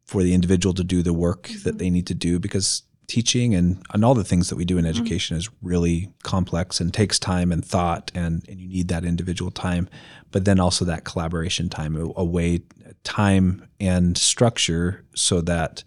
for 0.05 0.23
the 0.23 0.35
individual 0.35 0.75
to 0.75 0.85
do 0.85 1.03
the 1.03 1.13
work 1.13 1.45
mm-hmm. 1.45 1.63
that 1.65 1.79
they 1.79 1.91
need 1.91 2.07
to 2.07 2.15
do 2.15 2.39
because 2.39 2.83
teaching 3.07 3.55
and, 3.55 3.83
and 3.95 4.05
all 4.05 4.15
the 4.15 4.25
things 4.25 4.51
that 4.51 4.57
we 4.57 4.65
do 4.65 4.77
in 4.77 4.85
mm-hmm. 4.85 4.91
education 4.91 5.35
mm-hmm. 5.35 5.41
is 5.41 5.51
really 5.63 6.13
complex 6.23 6.81
and 6.81 6.93
takes 6.93 7.19
time 7.19 7.51
and 7.51 7.65
thought 7.65 8.13
and, 8.15 8.47
and 8.49 8.61
you 8.61 8.69
need 8.69 8.89
that 8.89 9.05
individual 9.05 9.51
time 9.51 9.89
but 10.31 10.45
then 10.45 10.61
also 10.61 10.85
that 10.85 11.05
collaboration 11.05 11.69
time 11.69 11.97
a, 11.97 12.13
a 12.17 12.25
way 12.25 12.61
time 13.05 13.67
and 13.81 14.19
structure 14.19 15.05
so 15.15 15.41
that 15.41 15.85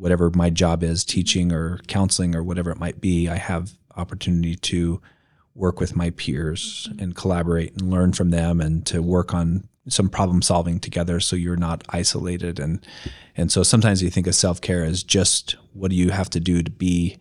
whatever 0.00 0.30
my 0.34 0.48
job 0.48 0.82
is, 0.82 1.04
teaching 1.04 1.52
or 1.52 1.78
counseling 1.86 2.34
or 2.34 2.42
whatever 2.42 2.70
it 2.70 2.78
might 2.78 3.00
be, 3.00 3.28
I 3.28 3.36
have 3.36 3.72
opportunity 3.96 4.56
to 4.56 5.00
work 5.54 5.78
with 5.78 5.94
my 5.94 6.10
peers 6.10 6.88
and 6.98 7.14
collaborate 7.14 7.72
and 7.74 7.90
learn 7.90 8.14
from 8.14 8.30
them 8.30 8.60
and 8.62 8.86
to 8.86 9.02
work 9.02 9.34
on 9.34 9.68
some 9.90 10.08
problem 10.08 10.42
solving 10.42 10.80
together 10.80 11.20
so 11.20 11.36
you're 11.36 11.56
not 11.56 11.84
isolated. 11.90 12.58
And 12.58 12.84
and 13.36 13.50
so 13.50 13.62
sometimes 13.62 14.02
you 14.02 14.10
think 14.10 14.26
of 14.26 14.34
self-care 14.34 14.84
as 14.84 15.02
just 15.02 15.56
what 15.72 15.90
do 15.90 15.96
you 15.96 16.10
have 16.10 16.30
to 16.30 16.40
do 16.40 16.62
to 16.62 16.70
be 16.70 17.18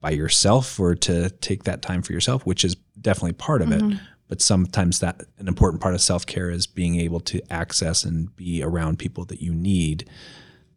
by 0.00 0.10
yourself 0.10 0.80
or 0.80 0.94
to 0.96 1.30
take 1.30 1.64
that 1.64 1.80
time 1.80 2.02
for 2.02 2.12
yourself 2.12 2.44
which 2.44 2.64
is 2.64 2.74
definitely 3.00 3.34
part 3.34 3.62
of 3.62 3.68
mm-hmm. 3.68 3.92
it 3.92 3.98
but 4.32 4.40
sometimes 4.40 5.00
that 5.00 5.22
an 5.38 5.46
important 5.46 5.82
part 5.82 5.94
of 5.94 6.00
self-care 6.00 6.50
is 6.50 6.66
being 6.66 6.98
able 6.98 7.20
to 7.20 7.40
access 7.52 8.02
and 8.02 8.34
be 8.34 8.62
around 8.62 8.98
people 8.98 9.26
that 9.26 9.42
you 9.42 9.54
need 9.54 10.08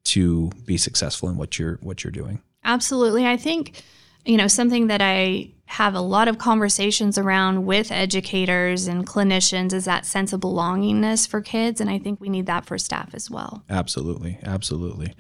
to 0.04 0.50
be 0.66 0.78
successful 0.78 1.30
in 1.30 1.38
what 1.38 1.58
you're 1.58 1.80
what 1.82 2.04
you're 2.04 2.12
doing. 2.12 2.42
Absolutely. 2.64 3.26
I 3.26 3.38
think 3.38 3.82
you 4.26 4.38
know 4.38 4.48
something 4.48 4.88
that 4.88 5.02
i 5.02 5.50
have 5.68 5.96
a 5.96 6.02
lot 6.02 6.28
of 6.28 6.38
conversations 6.38 7.18
around 7.18 7.66
with 7.66 7.92
educators 7.92 8.88
and 8.88 9.08
clinicians 9.08 9.74
is 9.74 9.86
that 9.86 10.06
sense 10.06 10.32
of 10.32 10.40
belongingness 10.40 11.28
for 11.28 11.42
kids. 11.42 11.82
And 11.82 11.90
I 11.90 11.98
think 11.98 12.22
we 12.22 12.30
need 12.30 12.46
that 12.46 12.66
for 12.66 12.78
staff 12.78 13.14
as 13.14 13.32
well. 13.32 13.64
Absolutely. 13.70 14.40
Absolutely. 14.44 15.16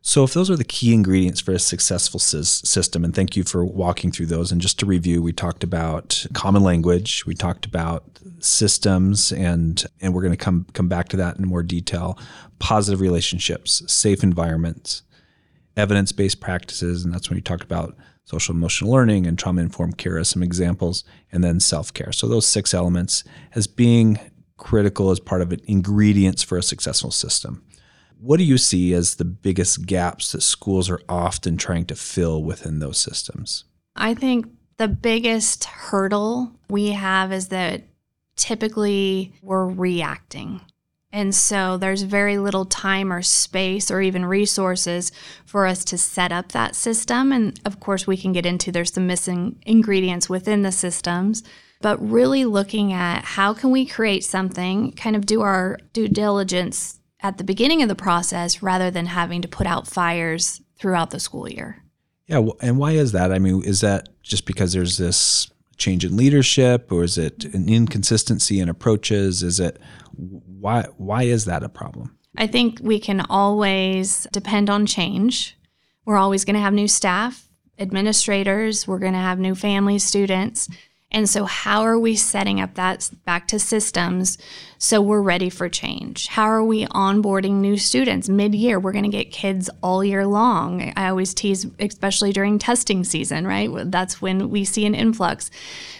So, 0.00 0.24
if 0.24 0.32
those 0.32 0.50
are 0.50 0.56
the 0.56 0.64
key 0.64 0.94
ingredients 0.94 1.40
for 1.40 1.52
a 1.52 1.58
successful 1.58 2.20
system, 2.20 3.04
and 3.04 3.14
thank 3.14 3.36
you 3.36 3.42
for 3.42 3.64
walking 3.64 4.12
through 4.12 4.26
those. 4.26 4.52
And 4.52 4.60
just 4.60 4.78
to 4.78 4.86
review, 4.86 5.20
we 5.20 5.32
talked 5.32 5.64
about 5.64 6.24
common 6.34 6.62
language, 6.62 7.26
we 7.26 7.34
talked 7.34 7.66
about 7.66 8.04
systems, 8.38 9.32
and 9.32 9.84
and 10.00 10.14
we're 10.14 10.22
going 10.22 10.32
to 10.32 10.36
come 10.36 10.66
come 10.72 10.88
back 10.88 11.08
to 11.08 11.16
that 11.16 11.36
in 11.36 11.46
more 11.46 11.64
detail. 11.64 12.16
Positive 12.60 13.00
relationships, 13.00 13.82
safe 13.92 14.22
environments, 14.22 15.02
evidence 15.76 16.12
based 16.12 16.40
practices, 16.40 17.04
and 17.04 17.12
that's 17.12 17.28
when 17.28 17.36
you 17.36 17.42
talked 17.42 17.64
about 17.64 17.96
social 18.28 18.54
emotional 18.54 18.92
learning 18.92 19.26
and 19.26 19.38
trauma 19.38 19.62
informed 19.62 19.96
care 19.96 20.18
as 20.18 20.28
some 20.28 20.42
examples, 20.42 21.02
and 21.32 21.42
then 21.42 21.60
self 21.60 21.94
care. 21.94 22.12
So 22.12 22.28
those 22.28 22.46
six 22.46 22.74
elements 22.74 23.24
as 23.54 23.66
being 23.66 24.18
critical 24.58 25.10
as 25.10 25.18
part 25.18 25.40
of 25.40 25.54
ingredients 25.66 26.42
for 26.42 26.58
a 26.58 26.62
successful 26.62 27.10
system. 27.10 27.64
What 28.20 28.38
do 28.38 28.44
you 28.44 28.58
see 28.58 28.92
as 28.92 29.14
the 29.14 29.24
biggest 29.24 29.86
gaps 29.86 30.32
that 30.32 30.42
schools 30.42 30.90
are 30.90 31.00
often 31.08 31.56
trying 31.56 31.86
to 31.86 31.94
fill 31.94 32.42
within 32.42 32.80
those 32.80 32.98
systems? 32.98 33.64
I 33.96 34.14
think 34.14 34.46
the 34.76 34.88
biggest 34.88 35.64
hurdle 35.64 36.52
we 36.68 36.90
have 36.90 37.32
is 37.32 37.48
that 37.48 37.84
typically 38.36 39.32
we're 39.40 39.68
reacting. 39.68 40.60
And 41.12 41.34
so 41.34 41.78
there's 41.78 42.02
very 42.02 42.36
little 42.36 42.66
time 42.66 43.12
or 43.12 43.22
space 43.22 43.90
or 43.90 44.02
even 44.02 44.26
resources 44.26 45.10
for 45.46 45.66
us 45.66 45.84
to 45.86 45.96
set 45.96 46.32
up 46.32 46.52
that 46.52 46.74
system. 46.74 47.32
And 47.32 47.58
of 47.64 47.80
course, 47.80 48.06
we 48.06 48.16
can 48.16 48.32
get 48.32 48.44
into 48.44 48.70
there's 48.70 48.92
some 48.92 49.06
missing 49.06 49.62
ingredients 49.64 50.28
within 50.28 50.62
the 50.62 50.72
systems, 50.72 51.42
but 51.80 51.96
really 51.98 52.44
looking 52.44 52.92
at 52.92 53.24
how 53.24 53.54
can 53.54 53.70
we 53.70 53.86
create 53.86 54.24
something, 54.24 54.92
kind 54.92 55.16
of 55.16 55.24
do 55.24 55.40
our 55.40 55.78
due 55.92 56.08
diligence 56.08 57.00
at 57.20 57.38
the 57.38 57.44
beginning 57.44 57.82
of 57.82 57.88
the 57.88 57.94
process 57.94 58.62
rather 58.62 58.90
than 58.90 59.06
having 59.06 59.42
to 59.42 59.48
put 59.48 59.66
out 59.66 59.88
fires 59.88 60.60
throughout 60.78 61.10
the 61.10 61.20
school 61.20 61.48
year. 61.48 61.82
Yeah, 62.26 62.46
and 62.60 62.78
why 62.78 62.92
is 62.92 63.12
that? 63.12 63.32
I 63.32 63.38
mean, 63.38 63.64
is 63.64 63.80
that 63.80 64.10
just 64.22 64.44
because 64.44 64.74
there's 64.74 64.98
this 64.98 65.50
change 65.78 66.04
in 66.04 66.16
leadership 66.16 66.92
or 66.92 67.04
is 67.04 67.16
it 67.16 67.44
an 67.46 67.68
inconsistency 67.68 68.60
in 68.60 68.68
approaches? 68.68 69.42
Is 69.42 69.60
it 69.60 69.80
why 70.12 70.82
why 70.96 71.22
is 71.22 71.44
that 71.46 71.62
a 71.62 71.68
problem? 71.68 72.16
I 72.36 72.46
think 72.46 72.78
we 72.82 73.00
can 73.00 73.20
always 73.28 74.26
depend 74.32 74.68
on 74.68 74.86
change. 74.86 75.56
We're 76.04 76.18
always 76.18 76.44
going 76.44 76.54
to 76.54 76.60
have 76.60 76.72
new 76.72 76.88
staff, 76.88 77.48
administrators, 77.78 78.86
we're 78.86 78.98
going 78.98 79.12
to 79.12 79.18
have 79.18 79.38
new 79.38 79.54
families, 79.54 80.04
students. 80.04 80.68
And 81.10 81.28
so, 81.28 81.46
how 81.46 81.82
are 81.82 81.98
we 81.98 82.16
setting 82.16 82.60
up 82.60 82.74
that 82.74 83.10
back 83.24 83.48
to 83.48 83.58
systems 83.58 84.36
so 84.76 85.00
we're 85.00 85.22
ready 85.22 85.48
for 85.48 85.68
change? 85.68 86.26
How 86.26 86.44
are 86.44 86.62
we 86.62 86.84
onboarding 86.86 87.54
new 87.54 87.78
students 87.78 88.28
mid 88.28 88.54
year? 88.54 88.78
We're 88.78 88.92
going 88.92 89.04
to 89.04 89.16
get 89.16 89.32
kids 89.32 89.70
all 89.82 90.04
year 90.04 90.26
long. 90.26 90.92
I 90.96 91.08
always 91.08 91.32
tease, 91.32 91.66
especially 91.78 92.32
during 92.32 92.58
testing 92.58 93.04
season, 93.04 93.46
right? 93.46 93.70
That's 93.90 94.20
when 94.20 94.50
we 94.50 94.64
see 94.64 94.84
an 94.84 94.94
influx. 94.94 95.50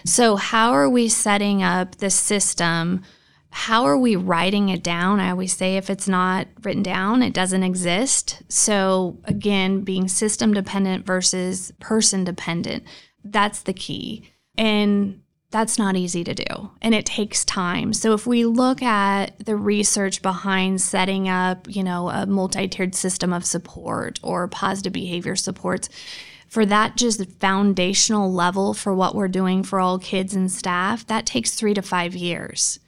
So, 0.04 0.36
how 0.36 0.72
are 0.72 0.90
we 0.90 1.08
setting 1.08 1.62
up 1.62 1.96
the 1.96 2.10
system? 2.10 3.02
How 3.50 3.86
are 3.86 3.96
we 3.96 4.14
writing 4.14 4.68
it 4.68 4.84
down? 4.84 5.20
I 5.20 5.30
always 5.30 5.56
say 5.56 5.78
if 5.78 5.88
it's 5.88 6.06
not 6.06 6.48
written 6.62 6.82
down, 6.82 7.22
it 7.22 7.32
doesn't 7.32 7.62
exist. 7.62 8.42
So, 8.50 9.18
again, 9.24 9.80
being 9.80 10.06
system 10.06 10.52
dependent 10.52 11.06
versus 11.06 11.72
person 11.80 12.24
dependent, 12.24 12.84
that's 13.24 13.62
the 13.62 13.72
key 13.72 14.30
and 14.58 15.22
that's 15.50 15.78
not 15.78 15.96
easy 15.96 16.22
to 16.22 16.34
do 16.34 16.70
and 16.82 16.94
it 16.94 17.06
takes 17.06 17.42
time. 17.46 17.94
So 17.94 18.12
if 18.12 18.26
we 18.26 18.44
look 18.44 18.82
at 18.82 19.46
the 19.46 19.56
research 19.56 20.20
behind 20.20 20.82
setting 20.82 21.26
up, 21.26 21.66
you 21.74 21.82
know, 21.82 22.10
a 22.10 22.26
multi-tiered 22.26 22.94
system 22.94 23.32
of 23.32 23.46
support 23.46 24.20
or 24.22 24.46
positive 24.48 24.92
behavior 24.92 25.36
supports, 25.36 25.88
for 26.48 26.66
that 26.66 26.96
just 26.96 27.24
foundational 27.40 28.32
level 28.32 28.74
for 28.74 28.94
what 28.94 29.14
we're 29.14 29.28
doing 29.28 29.62
for 29.62 29.80
all 29.80 29.98
kids 29.98 30.34
and 30.34 30.50
staff, 30.50 31.06
that 31.06 31.24
takes 31.24 31.54
3 31.54 31.72
to 31.74 31.82
5 31.82 32.14
years 32.14 32.78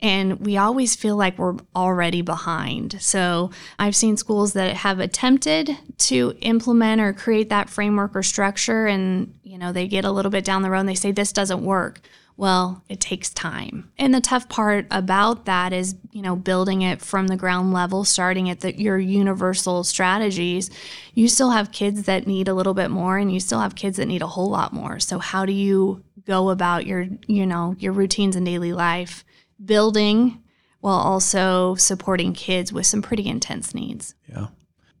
and 0.00 0.40
we 0.40 0.56
always 0.56 0.94
feel 0.94 1.16
like 1.16 1.38
we're 1.38 1.56
already 1.74 2.22
behind. 2.22 3.00
So 3.00 3.50
I've 3.78 3.96
seen 3.96 4.16
schools 4.16 4.52
that 4.52 4.76
have 4.76 5.00
attempted 5.00 5.76
to 5.98 6.36
implement 6.40 7.00
or 7.00 7.12
create 7.12 7.48
that 7.48 7.68
framework 7.68 8.14
or 8.14 8.22
structure 8.22 8.86
and 8.86 9.34
you 9.42 9.58
know 9.58 9.72
they 9.72 9.88
get 9.88 10.04
a 10.04 10.12
little 10.12 10.30
bit 10.30 10.44
down 10.44 10.62
the 10.62 10.70
road 10.70 10.80
and 10.80 10.88
they 10.88 10.94
say 10.94 11.10
this 11.10 11.32
doesn't 11.32 11.62
work. 11.62 12.00
Well, 12.36 12.84
it 12.88 13.00
takes 13.00 13.30
time. 13.30 13.90
And 13.98 14.14
the 14.14 14.20
tough 14.20 14.48
part 14.48 14.86
about 14.92 15.46
that 15.46 15.72
is, 15.72 15.96
you 16.12 16.22
know, 16.22 16.36
building 16.36 16.82
it 16.82 17.02
from 17.02 17.26
the 17.26 17.36
ground 17.36 17.72
level, 17.72 18.04
starting 18.04 18.48
at 18.48 18.60
the, 18.60 18.80
your 18.80 18.96
universal 18.96 19.82
strategies. 19.82 20.70
You 21.14 21.26
still 21.26 21.50
have 21.50 21.72
kids 21.72 22.04
that 22.04 22.28
need 22.28 22.46
a 22.46 22.54
little 22.54 22.74
bit 22.74 22.92
more 22.92 23.18
and 23.18 23.32
you 23.32 23.40
still 23.40 23.58
have 23.58 23.74
kids 23.74 23.96
that 23.96 24.06
need 24.06 24.22
a 24.22 24.28
whole 24.28 24.50
lot 24.50 24.72
more. 24.72 25.00
So 25.00 25.18
how 25.18 25.46
do 25.46 25.52
you 25.52 26.04
go 26.24 26.50
about 26.50 26.86
your, 26.86 27.08
you 27.26 27.44
know, 27.44 27.74
your 27.80 27.92
routines 27.92 28.36
in 28.36 28.44
daily 28.44 28.72
life? 28.72 29.24
Building 29.64 30.42
while 30.80 30.98
also 30.98 31.74
supporting 31.74 32.32
kids 32.32 32.72
with 32.72 32.86
some 32.86 33.02
pretty 33.02 33.26
intense 33.26 33.74
needs. 33.74 34.14
Yeah. 34.28 34.48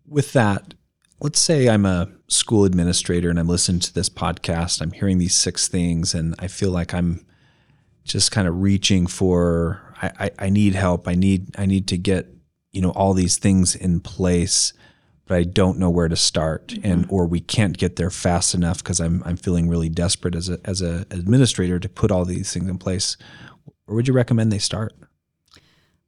With 0.06 0.32
that, 0.32 0.74
let's 1.20 1.38
say 1.38 1.68
I'm 1.68 1.86
a 1.86 2.08
school 2.28 2.64
administrator 2.64 3.30
and 3.30 3.38
I'm 3.38 3.48
listening 3.48 3.80
to 3.80 3.94
this 3.94 4.08
podcast. 4.08 4.80
I'm 4.80 4.92
hearing 4.92 5.18
these 5.18 5.34
six 5.34 5.68
things 5.68 6.14
and 6.14 6.34
I 6.38 6.48
feel 6.48 6.70
like 6.70 6.94
I'm 6.94 7.24
just 8.04 8.32
kind 8.32 8.48
of 8.48 8.60
reaching 8.60 9.06
for 9.06 9.94
I, 10.00 10.10
I, 10.18 10.30
I 10.38 10.50
need 10.50 10.74
help. 10.74 11.08
I 11.08 11.14
need 11.14 11.54
I 11.58 11.66
need 11.66 11.86
to 11.88 11.98
get, 11.98 12.26
you 12.72 12.80
know, 12.80 12.90
all 12.90 13.14
these 13.14 13.36
things 13.36 13.74
in 13.74 14.00
place, 14.00 14.72
but 15.26 15.36
I 15.36 15.44
don't 15.44 15.78
know 15.78 15.90
where 15.90 16.08
to 16.08 16.16
start. 16.16 16.68
Mm-hmm. 16.68 16.90
And 16.90 17.06
or 17.08 17.26
we 17.26 17.40
can't 17.40 17.76
get 17.76 17.96
there 17.96 18.10
fast 18.10 18.54
enough 18.54 18.78
because 18.78 19.00
I'm 19.00 19.22
I'm 19.24 19.36
feeling 19.36 19.68
really 19.68 19.88
desperate 19.88 20.34
as 20.34 20.48
a 20.48 20.58
as 20.64 20.82
a 20.82 21.06
administrator 21.10 21.78
to 21.78 21.88
put 21.88 22.10
all 22.10 22.24
these 22.24 22.52
things 22.52 22.68
in 22.68 22.78
place 22.78 23.16
where 23.88 23.96
would 23.96 24.06
you 24.06 24.14
recommend 24.14 24.52
they 24.52 24.58
start? 24.58 24.92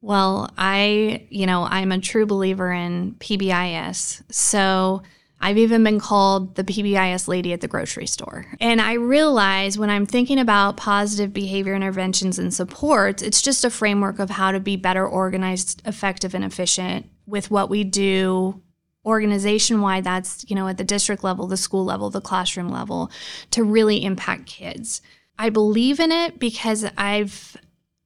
Well, 0.02 0.50
I, 0.56 1.26
you 1.30 1.46
know, 1.46 1.62
I'm 1.62 1.92
a 1.92 1.98
true 1.98 2.26
believer 2.26 2.70
in 2.72 3.14
PBIS. 3.14 4.22
So 4.30 5.02
I've 5.40 5.58
even 5.58 5.82
been 5.82 5.98
called 5.98 6.54
the 6.56 6.64
PBIS 6.64 7.26
lady 7.26 7.54
at 7.54 7.62
the 7.62 7.68
grocery 7.68 8.06
store. 8.06 8.44
And 8.60 8.80
I 8.80 8.94
realize 8.94 9.78
when 9.78 9.88
I'm 9.88 10.04
thinking 10.04 10.38
about 10.38 10.76
positive 10.76 11.32
behavior 11.32 11.74
interventions 11.74 12.38
and 12.38 12.52
supports, 12.52 13.22
it's 13.22 13.40
just 13.40 13.64
a 13.64 13.70
framework 13.70 14.18
of 14.18 14.30
how 14.30 14.52
to 14.52 14.60
be 14.60 14.76
better 14.76 15.06
organized, 15.06 15.80
effective, 15.86 16.34
and 16.34 16.44
efficient 16.44 17.06
with 17.26 17.50
what 17.50 17.70
we 17.70 17.84
do 17.84 18.60
organization 19.06 19.80
wide 19.80 20.04
that's 20.04 20.44
you 20.50 20.54
know 20.54 20.68
at 20.68 20.76
the 20.76 20.84
district 20.84 21.24
level 21.24 21.46
the 21.46 21.56
school 21.56 21.86
level 21.86 22.10
the 22.10 22.20
classroom 22.20 22.68
level 22.68 23.10
to 23.50 23.64
really 23.64 24.04
impact 24.04 24.44
kids 24.44 25.00
i 25.38 25.48
believe 25.48 25.98
in 25.98 26.12
it 26.12 26.38
because 26.38 26.84
i've 26.98 27.56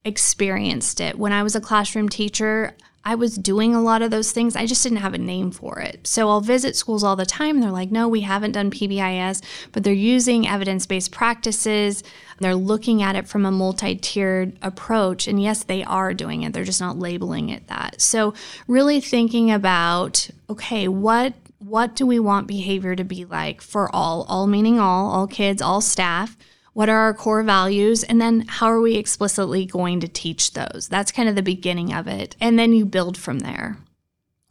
experienced 0.05 1.01
it. 1.01 1.17
When 1.17 1.33
I 1.33 1.43
was 1.43 1.55
a 1.55 1.61
classroom 1.61 2.07
teacher, 2.07 2.75
I 3.07 3.13
was 3.13 3.37
doing 3.37 3.75
a 3.75 3.81
lot 3.81 4.01
of 4.01 4.09
those 4.09 4.31
things. 4.31 4.55
I 4.55 4.65
just 4.65 4.81
didn't 4.81 4.97
have 4.97 5.13
a 5.13 5.19
name 5.19 5.51
for 5.51 5.79
it. 5.79 6.07
So 6.07 6.27
I'll 6.27 6.41
visit 6.41 6.75
schools 6.75 7.03
all 7.03 7.15
the 7.15 7.25
time 7.25 7.59
they're 7.59 7.69
like, 7.69 7.91
no, 7.91 8.07
we 8.07 8.21
haven't 8.21 8.53
done 8.53 8.71
PBIS, 8.71 9.43
but 9.71 9.83
they're 9.83 9.93
using 9.93 10.47
evidence 10.47 10.87
based 10.87 11.11
practices. 11.11 12.03
They're 12.39 12.55
looking 12.55 13.03
at 13.03 13.15
it 13.15 13.27
from 13.27 13.45
a 13.45 13.51
multi 13.51 13.95
tiered 13.95 14.57
approach. 14.63 15.27
And 15.27 15.41
yes, 15.41 15.63
they 15.63 15.83
are 15.83 16.15
doing 16.15 16.41
it, 16.41 16.53
they're 16.53 16.63
just 16.63 16.81
not 16.81 16.97
labeling 16.97 17.49
it 17.49 17.67
that. 17.67 18.01
So 18.01 18.33
really 18.67 18.99
thinking 19.01 19.51
about, 19.51 20.27
okay, 20.49 20.87
what 20.87 21.33
what 21.59 21.95
do 21.95 22.05
we 22.05 22.19
want 22.19 22.47
behavior 22.47 22.95
to 22.95 23.03
be 23.03 23.25
like 23.25 23.61
for 23.61 23.93
all, 23.95 24.23
all 24.27 24.45
meaning 24.45 24.79
all, 24.79 25.09
all 25.09 25.27
kids, 25.27 25.61
all 25.61 25.81
staff? 25.81 26.37
What 26.75 26.89
are 26.89 26.99
our 26.99 27.13
core 27.13 27.41
values? 27.41 28.03
And 28.03 28.19
then 28.19 28.43
how 28.49 28.65
are 28.65 28.81
we 28.81 28.95
explicitly 28.95 29.65
going 29.65 30.01
to 30.01 30.09
teach 30.09 30.51
those? 30.51 30.89
That's 30.89 31.09
kind 31.09 31.29
of 31.29 31.35
the 31.35 31.41
beginning 31.41 31.93
of 31.93 32.05
it. 32.05 32.35
And 32.41 32.59
then 32.59 32.73
you 32.73 32.85
build 32.85 33.17
from 33.17 33.39
there. 33.39 33.77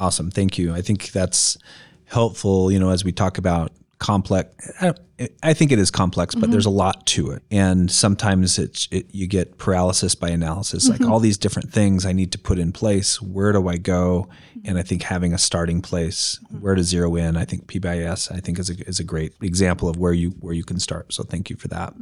Awesome. 0.00 0.30
Thank 0.30 0.56
you. 0.56 0.74
I 0.74 0.80
think 0.80 1.12
that's 1.12 1.58
helpful, 2.06 2.72
you 2.72 2.80
know, 2.80 2.88
as 2.88 3.04
we 3.04 3.12
talk 3.12 3.36
about 3.36 3.72
complex. 3.98 4.70
I, 4.80 4.94
I 5.42 5.54
think 5.54 5.72
it 5.72 5.78
is 5.78 5.90
complex, 5.90 6.34
but 6.34 6.50
there's 6.50 6.66
a 6.66 6.68
mm-hmm. 6.68 6.78
lot 6.78 7.06
to 7.06 7.30
it, 7.30 7.42
and 7.50 7.90
sometimes 7.90 8.58
it's 8.58 8.88
it, 8.90 9.06
you 9.14 9.26
get 9.26 9.58
paralysis 9.58 10.14
by 10.14 10.30
analysis. 10.30 10.88
Like 10.88 11.00
mm-hmm. 11.00 11.12
all 11.12 11.20
these 11.20 11.38
different 11.38 11.72
things 11.72 12.04
I 12.04 12.12
need 12.12 12.32
to 12.32 12.38
put 12.38 12.58
in 12.58 12.72
place. 12.72 13.22
Where 13.22 13.52
do 13.52 13.68
I 13.68 13.76
go? 13.76 14.28
Mm-hmm. 14.28 14.68
And 14.70 14.78
I 14.78 14.82
think 14.82 15.02
having 15.02 15.32
a 15.32 15.38
starting 15.38 15.82
place, 15.82 16.40
where 16.60 16.74
to 16.74 16.82
zero 16.82 17.14
in. 17.16 17.36
I 17.36 17.44
think 17.44 17.66
PBIS, 17.66 18.34
I 18.34 18.40
think 18.40 18.58
is 18.58 18.70
a 18.70 18.88
is 18.88 18.98
a 18.98 19.04
great 19.04 19.34
example 19.42 19.88
of 19.88 19.96
where 19.96 20.12
you 20.12 20.30
where 20.40 20.54
you 20.54 20.64
can 20.64 20.80
start. 20.80 21.12
So 21.12 21.22
thank 21.22 21.50
you 21.50 21.56
for 21.56 21.68
that. 21.68 21.94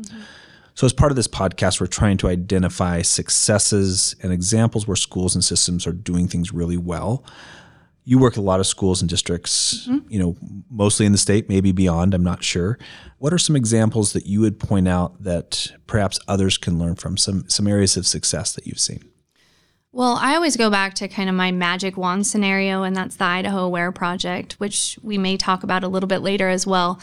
So, 0.75 0.87
as 0.87 0.93
part 0.93 1.13
of 1.13 1.17
this 1.17 1.29
podcast, 1.29 1.81
we're 1.81 1.87
trying 1.87 2.17
to 2.19 2.29
identify 2.29 3.03
successes 3.03 4.17
and 4.23 4.33
examples 4.33 4.87
where 4.87 4.97
schools 4.97 5.35
and 5.35 5.45
systems 5.45 5.87
are 5.87 5.93
doing 5.93 6.29
things 6.29 6.53
really 6.53 6.79
well. 6.79 7.25
You 8.05 8.19
work 8.19 8.33
with 8.33 8.39
a 8.39 8.43
lot 8.43 8.59
of 8.59 8.67
schools 8.67 9.01
and 9.01 9.09
districts, 9.09 9.87
mm-hmm. 9.87 10.11
you 10.11 10.19
know, 10.19 10.37
mostly 10.69 11.07
in 11.07 11.13
the 11.13 11.19
state, 11.19 11.49
maybe 11.49 11.71
beyond, 11.71 12.15
I'm 12.15 12.25
not 12.25 12.43
sure. 12.43 12.79
What 13.19 13.33
are 13.33 13.39
some 13.39 13.55
examples 13.55 14.13
that 14.13 14.27
you 14.27 14.41
would 14.41 14.59
point 14.59 14.89
out 14.89 15.23
that 15.23 15.71
perhaps 15.87 16.19
others 16.27 16.59
can 16.59 16.79
learn 16.79 16.97
from, 16.97 17.17
some, 17.17 17.49
some 17.49 17.69
areas 17.69 17.97
of 17.97 18.07
success 18.07 18.53
that 18.55 18.67
you've 18.67 18.81
seen? 18.81 19.05
Well, 19.93 20.19
I 20.21 20.35
always 20.35 20.57
go 20.57 20.71
back 20.71 20.95
to 20.95 21.09
kind 21.09 21.29
of 21.29 21.35
my 21.35 21.53
magic 21.53 21.99
wand 21.99 22.27
scenario, 22.27 22.83
and 22.83 22.97
that's 22.97 23.17
the 23.17 23.25
Idaho 23.25 23.65
Aware 23.65 23.93
Project, 23.93 24.55
which 24.55 24.99
we 25.03 25.19
may 25.19 25.37
talk 25.37 25.63
about 25.63 25.85
a 25.85 25.89
little 25.89 26.07
bit 26.07 26.23
later 26.23 26.49
as 26.49 26.67
well. 26.67 26.99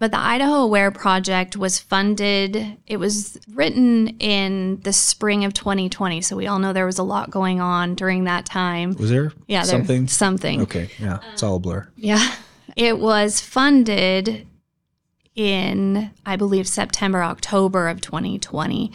But 0.00 0.12
the 0.12 0.18
Idaho 0.18 0.62
Aware 0.62 0.90
Project 0.90 1.58
was 1.58 1.78
funded, 1.78 2.78
it 2.86 2.96
was 2.96 3.38
written 3.52 4.08
in 4.18 4.80
the 4.80 4.94
spring 4.94 5.44
of 5.44 5.52
2020. 5.52 6.22
So 6.22 6.34
we 6.36 6.46
all 6.46 6.58
know 6.58 6.72
there 6.72 6.86
was 6.86 6.98
a 6.98 7.02
lot 7.02 7.30
going 7.30 7.60
on 7.60 7.94
during 7.94 8.24
that 8.24 8.46
time. 8.46 8.96
Was 8.98 9.10
there 9.10 9.32
Yeah, 9.46 9.62
there- 9.62 9.70
something? 9.70 10.08
Something. 10.08 10.62
Okay, 10.62 10.88
yeah, 10.98 11.18
it's 11.34 11.42
all 11.42 11.56
a 11.56 11.58
blur. 11.60 11.86
Yeah. 11.96 12.32
It 12.76 12.98
was 12.98 13.40
funded 13.40 14.46
in, 15.34 16.10
I 16.24 16.36
believe, 16.36 16.66
September, 16.66 17.22
October 17.22 17.88
of 17.88 18.00
2020. 18.00 18.90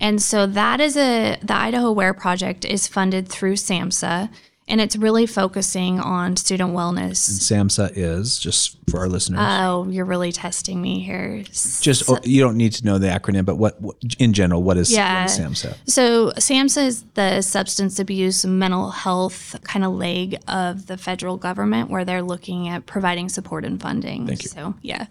And 0.00 0.20
so 0.20 0.44
that 0.46 0.80
is 0.80 0.96
a, 0.96 1.36
the 1.42 1.54
Idaho 1.54 1.86
Aware 1.86 2.14
Project 2.14 2.64
is 2.64 2.88
funded 2.88 3.28
through 3.28 3.54
SAMHSA, 3.54 4.28
and 4.68 4.80
it's 4.80 4.96
really 4.96 5.26
focusing 5.26 5.98
on 5.98 6.36
student 6.36 6.70
wellness. 6.74 7.16
SAMHSA 7.18 7.92
is, 7.96 8.38
just 8.38 8.76
for 8.90 9.00
our 9.00 9.08
listeners. 9.08 9.40
Oh, 9.42 9.88
you're 9.88 10.04
really 10.04 10.30
testing 10.30 10.80
me 10.80 11.00
here. 11.00 11.42
just 11.42 12.08
oh, 12.08 12.18
you 12.22 12.42
don't 12.42 12.56
need 12.56 12.72
to 12.74 12.84
know 12.84 12.98
the 12.98 13.08
acronym, 13.08 13.44
but 13.44 13.56
what, 13.56 13.80
what 13.80 13.96
in 14.18 14.32
general, 14.32 14.62
what 14.62 14.76
is, 14.76 14.92
Yeah. 14.92 15.22
what 15.22 15.30
is 15.30 15.38
SAMHSA? 15.38 15.74
So, 15.86 16.30
SAMHSA 16.32 16.86
is 16.86 17.04
the 17.14 17.40
substance 17.40 17.98
abuse 17.98 18.44
mental 18.44 18.90
health 18.90 19.56
kind 19.64 19.84
of 19.84 19.92
leg 19.94 20.36
of 20.46 20.86
the 20.86 20.96
federal 20.96 21.36
government 21.36 21.90
where 21.90 22.04
they're 22.04 22.22
looking 22.22 22.68
at 22.68 22.86
providing 22.86 23.28
support 23.28 23.64
and 23.64 23.80
funding. 23.80 24.26
Thank 24.26 24.44
you. 24.44 24.50
So, 24.50 24.74
yeah. 24.82 25.06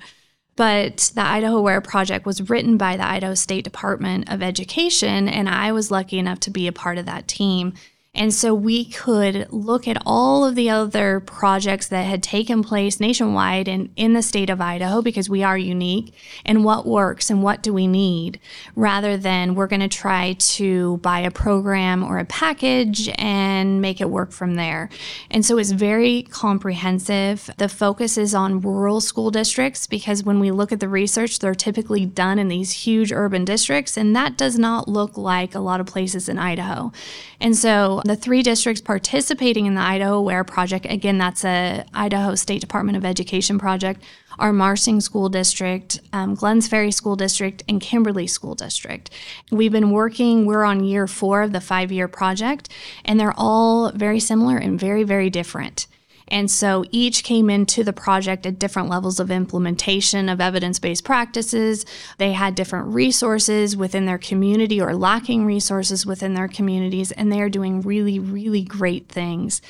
But 0.55 1.11
the 1.13 1.21
Idaho 1.21 1.57
Aware 1.57 1.81
Project 1.81 2.25
was 2.25 2.49
written 2.49 2.77
by 2.77 2.97
the 2.97 3.05
Idaho 3.05 3.35
State 3.35 3.63
Department 3.63 4.31
of 4.31 4.41
Education, 4.41 5.27
and 5.29 5.47
I 5.47 5.71
was 5.71 5.91
lucky 5.91 6.17
enough 6.17 6.39
to 6.41 6.49
be 6.49 6.67
a 6.67 6.71
part 6.71 6.97
of 6.97 7.05
that 7.05 7.27
team. 7.27 7.73
And 8.13 8.33
so 8.33 8.53
we 8.53 8.85
could 8.85 9.47
look 9.51 9.87
at 9.87 10.01
all 10.03 10.43
of 10.43 10.55
the 10.55 10.71
other 10.71 11.19
projects 11.19 11.87
that 11.89 12.03
had 12.03 12.23
taken 12.23 12.63
place 12.63 12.99
nationwide 12.99 13.67
and 13.67 13.89
in 13.95 14.13
the 14.13 14.23
state 14.23 14.49
of 14.49 14.59
Idaho 14.59 15.03
because 15.03 15.29
we 15.29 15.43
are 15.43 15.57
unique 15.57 16.13
and 16.43 16.63
what 16.63 16.87
works 16.87 17.29
and 17.29 17.43
what 17.43 17.61
do 17.61 17.71
we 17.71 17.85
need 17.85 18.39
rather 18.75 19.17
than 19.17 19.53
we're 19.53 19.67
going 19.67 19.81
to 19.81 19.87
try 19.87 20.33
to 20.39 20.97
buy 20.97 21.19
a 21.19 21.29
program 21.29 22.03
or 22.03 22.17
a 22.17 22.25
package 22.25 23.07
and 23.19 23.81
make 23.81 24.01
it 24.01 24.09
work 24.09 24.31
from 24.31 24.55
there. 24.55 24.89
And 25.29 25.45
so 25.45 25.59
it's 25.59 25.71
very 25.71 26.23
comprehensive. 26.23 27.51
The 27.57 27.69
focus 27.69 28.17
is 28.17 28.33
on 28.33 28.61
rural 28.61 28.99
school 28.99 29.29
districts 29.29 29.85
because 29.85 30.23
when 30.23 30.39
we 30.39 30.49
look 30.49 30.71
at 30.71 30.79
the 30.79 30.89
research, 30.89 31.37
they're 31.37 31.53
typically 31.53 32.05
done 32.07 32.39
in 32.39 32.47
these 32.47 32.71
huge 32.71 33.11
urban 33.11 33.45
districts, 33.45 33.95
and 33.95 34.15
that 34.15 34.37
does 34.37 34.57
not 34.57 34.87
look 34.87 35.17
like 35.17 35.53
a 35.53 35.59
lot 35.59 35.79
of 35.79 35.85
places 35.85 36.27
in 36.27 36.39
Idaho. 36.39 36.91
And 37.39 37.55
so 37.55 37.96
the 38.05 38.15
three 38.15 38.43
districts 38.43 38.81
participating 38.81 39.65
in 39.65 39.75
the 39.75 39.81
Idaho 39.81 40.15
Aware 40.15 40.43
project, 40.43 40.85
again, 40.89 41.17
that's 41.17 41.43
a 41.45 41.85
Idaho 41.93 42.35
State 42.35 42.61
Department 42.61 42.97
of 42.97 43.05
Education 43.05 43.59
project, 43.59 44.03
are 44.39 44.53
Marsing 44.53 45.01
School 45.01 45.29
District, 45.29 45.99
um, 46.13 46.35
Glenns 46.35 46.69
Ferry 46.69 46.91
School 46.91 47.15
District, 47.15 47.63
and 47.67 47.81
Kimberly 47.81 48.27
School 48.27 48.55
District. 48.55 49.09
We've 49.51 49.71
been 49.71 49.91
working, 49.91 50.45
we're 50.45 50.63
on 50.63 50.83
year 50.83 51.07
four 51.07 51.41
of 51.41 51.53
the 51.53 51.61
five 51.61 51.91
year 51.91 52.07
project, 52.07 52.69
and 53.03 53.19
they're 53.19 53.33
all 53.35 53.91
very 53.91 54.19
similar 54.19 54.57
and 54.57 54.79
very, 54.79 55.03
very 55.03 55.29
different. 55.29 55.87
And 56.29 56.51
so 56.51 56.83
each 56.91 57.23
came 57.23 57.49
into 57.49 57.83
the 57.83 57.93
project 57.93 58.45
at 58.45 58.59
different 58.59 58.89
levels 58.89 59.19
of 59.19 59.31
implementation 59.31 60.29
of 60.29 60.41
evidence 60.41 60.79
based 60.79 61.03
practices. 61.03 61.85
They 62.17 62.33
had 62.33 62.55
different 62.55 62.87
resources 62.93 63.77
within 63.77 64.05
their 64.05 64.17
community 64.17 64.81
or 64.81 64.95
lacking 64.95 65.45
resources 65.45 66.05
within 66.05 66.33
their 66.33 66.47
communities, 66.47 67.11
and 67.11 67.31
they 67.31 67.41
are 67.41 67.49
doing 67.49 67.81
really, 67.81 68.19
really 68.19 68.63
great 68.63 69.07
things. 69.07 69.61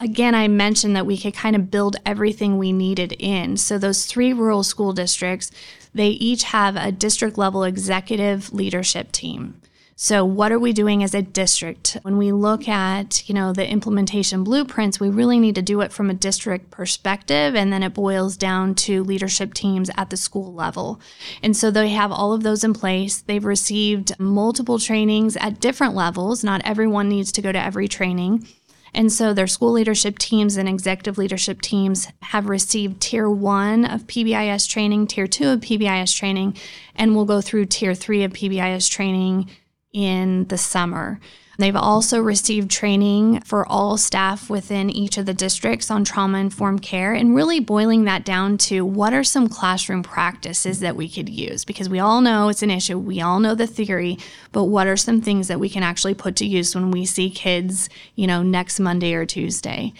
Again, 0.00 0.34
I 0.34 0.48
mentioned 0.48 0.96
that 0.96 1.06
we 1.06 1.18
could 1.18 1.34
kind 1.34 1.56
of 1.56 1.70
build 1.70 1.96
everything 2.06 2.56
we 2.56 2.72
needed 2.72 3.12
in. 3.18 3.56
So 3.56 3.78
those 3.78 4.06
three 4.06 4.32
rural 4.32 4.62
school 4.62 4.92
districts, 4.92 5.50
they 5.94 6.08
each 6.08 6.44
have 6.44 6.76
a 6.76 6.92
district 6.92 7.38
level 7.38 7.64
executive 7.64 8.52
leadership 8.52 9.12
team. 9.12 9.60
So 9.98 10.26
what 10.26 10.52
are 10.52 10.58
we 10.58 10.74
doing 10.74 11.02
as 11.02 11.14
a 11.14 11.22
district? 11.22 11.96
When 12.02 12.18
we 12.18 12.30
look 12.30 12.68
at, 12.68 13.26
you 13.26 13.34
know, 13.34 13.54
the 13.54 13.66
implementation 13.66 14.44
blueprints, 14.44 15.00
we 15.00 15.08
really 15.08 15.38
need 15.38 15.54
to 15.54 15.62
do 15.62 15.80
it 15.80 15.90
from 15.90 16.10
a 16.10 16.14
district 16.14 16.70
perspective 16.70 17.54
and 17.54 17.72
then 17.72 17.82
it 17.82 17.94
boils 17.94 18.36
down 18.36 18.74
to 18.74 19.02
leadership 19.02 19.54
teams 19.54 19.90
at 19.96 20.10
the 20.10 20.18
school 20.18 20.52
level. 20.52 21.00
And 21.42 21.56
so 21.56 21.70
they 21.70 21.88
have 21.88 22.12
all 22.12 22.34
of 22.34 22.42
those 22.42 22.62
in 22.62 22.74
place. 22.74 23.22
They've 23.22 23.42
received 23.42 24.20
multiple 24.20 24.78
trainings 24.78 25.34
at 25.38 25.60
different 25.60 25.94
levels. 25.94 26.44
Not 26.44 26.60
everyone 26.66 27.08
needs 27.08 27.32
to 27.32 27.40
go 27.40 27.50
to 27.50 27.58
every 27.58 27.88
training. 27.88 28.46
And 28.92 29.10
so 29.10 29.32
their 29.32 29.46
school 29.46 29.72
leadership 29.72 30.18
teams 30.18 30.58
and 30.58 30.68
executive 30.68 31.16
leadership 31.16 31.62
teams 31.62 32.08
have 32.20 32.50
received 32.50 33.00
tier 33.00 33.30
one 33.30 33.86
of 33.86 34.06
PBIS 34.06 34.68
training, 34.68 35.06
tier 35.06 35.26
two 35.26 35.48
of 35.48 35.60
PBIS 35.60 36.14
training, 36.14 36.54
and 36.94 37.14
will 37.14 37.24
go 37.24 37.40
through 37.40 37.64
tier 37.64 37.94
three 37.94 38.24
of 38.24 38.34
PBIS 38.34 38.90
training 38.90 39.48
in 39.96 40.46
the 40.48 40.58
summer. 40.58 41.18
They've 41.58 41.74
also 41.74 42.20
received 42.20 42.70
training 42.70 43.40
for 43.40 43.66
all 43.66 43.96
staff 43.96 44.50
within 44.50 44.90
each 44.90 45.16
of 45.16 45.24
the 45.24 45.32
districts 45.32 45.90
on 45.90 46.04
trauma 46.04 46.36
informed 46.36 46.82
care 46.82 47.14
and 47.14 47.34
really 47.34 47.60
boiling 47.60 48.04
that 48.04 48.22
down 48.22 48.58
to 48.58 48.84
what 48.84 49.14
are 49.14 49.24
some 49.24 49.48
classroom 49.48 50.02
practices 50.02 50.80
that 50.80 50.96
we 50.96 51.08
could 51.08 51.30
use 51.30 51.64
because 51.64 51.88
we 51.88 51.98
all 51.98 52.20
know 52.20 52.50
it's 52.50 52.62
an 52.62 52.70
issue. 52.70 52.98
We 52.98 53.22
all 53.22 53.40
know 53.40 53.54
the 53.54 53.66
theory, 53.66 54.18
but 54.52 54.64
what 54.64 54.86
are 54.86 54.98
some 54.98 55.22
things 55.22 55.48
that 55.48 55.58
we 55.58 55.70
can 55.70 55.82
actually 55.82 56.12
put 56.12 56.36
to 56.36 56.46
use 56.46 56.74
when 56.74 56.90
we 56.90 57.06
see 57.06 57.30
kids, 57.30 57.88
you 58.16 58.26
know, 58.26 58.42
next 58.42 58.78
Monday 58.78 59.14
or 59.14 59.24
Tuesday? 59.24 59.94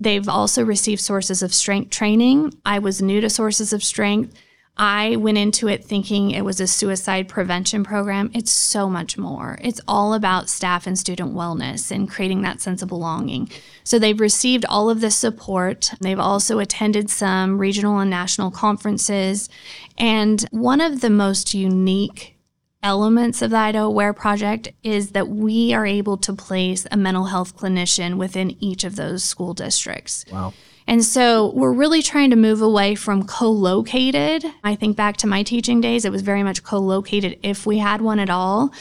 They've 0.00 0.28
also 0.28 0.64
received 0.64 1.00
sources 1.00 1.40
of 1.40 1.54
strength 1.54 1.90
training. 1.90 2.52
I 2.66 2.80
was 2.80 3.00
new 3.00 3.20
to 3.20 3.30
sources 3.30 3.72
of 3.72 3.84
strength. 3.84 4.34
I 4.76 5.16
went 5.16 5.38
into 5.38 5.68
it 5.68 5.84
thinking 5.84 6.30
it 6.30 6.44
was 6.44 6.60
a 6.60 6.66
suicide 6.66 7.28
prevention 7.28 7.82
program. 7.82 8.30
It's 8.34 8.50
so 8.50 8.90
much 8.90 9.16
more. 9.16 9.58
It's 9.62 9.80
all 9.88 10.12
about 10.12 10.50
staff 10.50 10.86
and 10.86 10.98
student 10.98 11.34
wellness 11.34 11.90
and 11.90 12.10
creating 12.10 12.42
that 12.42 12.60
sense 12.60 12.82
of 12.82 12.88
belonging. 12.88 13.48
So 13.84 13.98
they've 13.98 14.20
received 14.20 14.66
all 14.66 14.90
of 14.90 15.00
this 15.00 15.16
support. 15.16 15.90
They've 16.00 16.18
also 16.18 16.58
attended 16.58 17.08
some 17.08 17.58
regional 17.58 17.98
and 17.98 18.10
national 18.10 18.50
conferences. 18.50 19.48
And 19.96 20.42
one 20.50 20.82
of 20.82 21.00
the 21.00 21.10
most 21.10 21.54
unique 21.54 22.36
elements 22.82 23.40
of 23.42 23.50
the 23.50 23.56
Idaho 23.56 23.86
Aware 23.86 24.12
Project 24.12 24.68
is 24.82 25.10
that 25.12 25.28
we 25.28 25.72
are 25.72 25.86
able 25.86 26.18
to 26.18 26.32
place 26.34 26.86
a 26.90 26.96
mental 26.96 27.24
health 27.24 27.56
clinician 27.56 28.16
within 28.16 28.62
each 28.62 28.84
of 28.84 28.96
those 28.96 29.24
school 29.24 29.54
districts. 29.54 30.24
Wow. 30.30 30.52
And 30.86 31.04
so 31.04 31.50
we're 31.52 31.72
really 31.72 32.02
trying 32.02 32.30
to 32.30 32.36
move 32.36 32.62
away 32.62 32.94
from 32.94 33.26
co 33.26 33.50
located. 33.50 34.44
I 34.62 34.76
think 34.76 34.96
back 34.96 35.16
to 35.18 35.26
my 35.26 35.42
teaching 35.42 35.80
days, 35.80 36.04
it 36.04 36.12
was 36.12 36.22
very 36.22 36.42
much 36.42 36.62
co 36.62 36.78
located 36.78 37.38
if 37.42 37.66
we 37.66 37.78
had 37.78 38.00
one 38.00 38.18
at 38.18 38.30
all. 38.30 38.72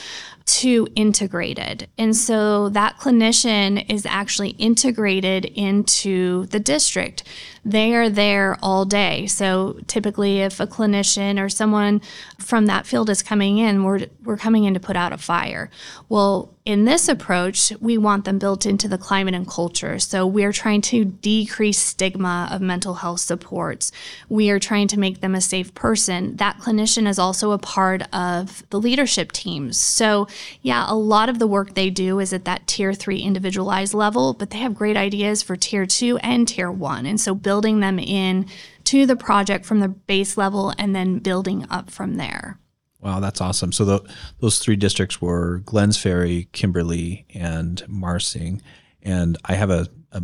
To 0.60 0.88
integrated. 0.96 1.88
And 1.98 2.16
so 2.16 2.70
that 2.70 3.00
clinician 3.00 3.84
is 3.92 4.06
actually 4.06 4.50
integrated 4.50 5.46
into 5.46 6.46
the 6.46 6.60
district. 6.60 7.24
They 7.66 7.96
are 7.96 8.10
there 8.10 8.56
all 8.62 8.86
day. 8.86 9.26
So 9.26 9.80
typically, 9.88 10.42
if 10.42 10.60
a 10.60 10.68
clinician 10.68 11.42
or 11.42 11.50
someone 11.50 12.00
from 12.38 12.68
that 12.68 12.86
field 12.86 13.10
is 13.10 13.24
coming 13.24 13.58
in, 13.58 13.84
we're, 13.84 14.06
we're 14.24 14.38
coming 14.38 14.66
in 14.66 14.76
to 14.76 14.80
put 14.80 14.96
out 14.96 15.12
a 15.12 15.18
fire. 15.18 15.72
Well, 16.10 16.55
in 16.66 16.86
this 16.86 17.08
approach, 17.08 17.72
we 17.80 17.96
want 17.96 18.26
them 18.26 18.40
built 18.40 18.66
into 18.66 18.88
the 18.88 18.98
climate 18.98 19.36
and 19.36 19.48
culture. 19.48 20.00
So 20.00 20.26
we're 20.26 20.52
trying 20.52 20.82
to 20.82 21.06
decrease 21.06 21.78
stigma 21.78 22.50
of 22.52 22.60
mental 22.60 22.96
health 22.96 23.20
supports. 23.20 23.92
We 24.30 24.50
are 24.50 24.58
trying 24.58 24.88
to 24.88 25.00
make 25.00 25.22
them 25.22 25.36
a 25.36 25.42
safe 25.42 25.76
person. 25.76 26.38
That 26.38 26.58
clinician 26.58 27.08
is 27.08 27.20
also 27.20 27.52
a 27.52 27.60
part 27.60 28.02
of 28.12 28.68
the 28.72 28.80
leadership 28.80 29.32
teams. 29.32 29.78
So 29.78 30.28
yeah, 30.64 30.86
a 30.88 30.96
lot 30.96 31.30
of 31.30 31.38
the 31.38 31.46
work 31.46 31.76
they 31.76 31.92
do 31.92 32.20
is 32.20 32.34
at 32.34 32.46
that 32.46 32.66
tier 32.66 32.94
three 32.94 33.20
individualized 33.20 33.94
level, 33.94 34.34
but 34.34 34.50
they 34.50 34.58
have 34.58 34.74
great 34.74 34.98
ideas 34.98 35.44
for 35.44 35.56
tier 35.56 35.86
two 35.86 36.18
and 36.18 36.48
tier 36.48 36.72
one. 36.72 37.06
And 37.06 37.22
so 37.22 37.36
building 37.36 37.80
them 37.80 38.00
in 38.00 38.48
to 38.86 39.06
the 39.06 39.16
project 39.16 39.68
from 39.68 39.82
the 39.82 39.88
base 39.88 40.36
level 40.36 40.74
and 40.80 40.96
then 40.96 41.20
building 41.20 41.68
up 41.70 41.92
from 41.92 42.16
there. 42.16 42.58
Wow, 43.06 43.20
that's 43.20 43.40
awesome. 43.40 43.72
So 43.72 43.86
the, 43.86 44.14
those 44.40 44.58
three 44.58 44.76
districts 44.76 45.22
were 45.22 45.62
Glenns 45.64 46.02
Ferry, 46.02 46.50
Kimberly, 46.54 47.28
and 47.36 47.88
Marsing. 47.88 48.64
And 49.04 49.38
I 49.46 49.54
have 49.54 49.70
a, 49.70 49.88
a 50.12 50.24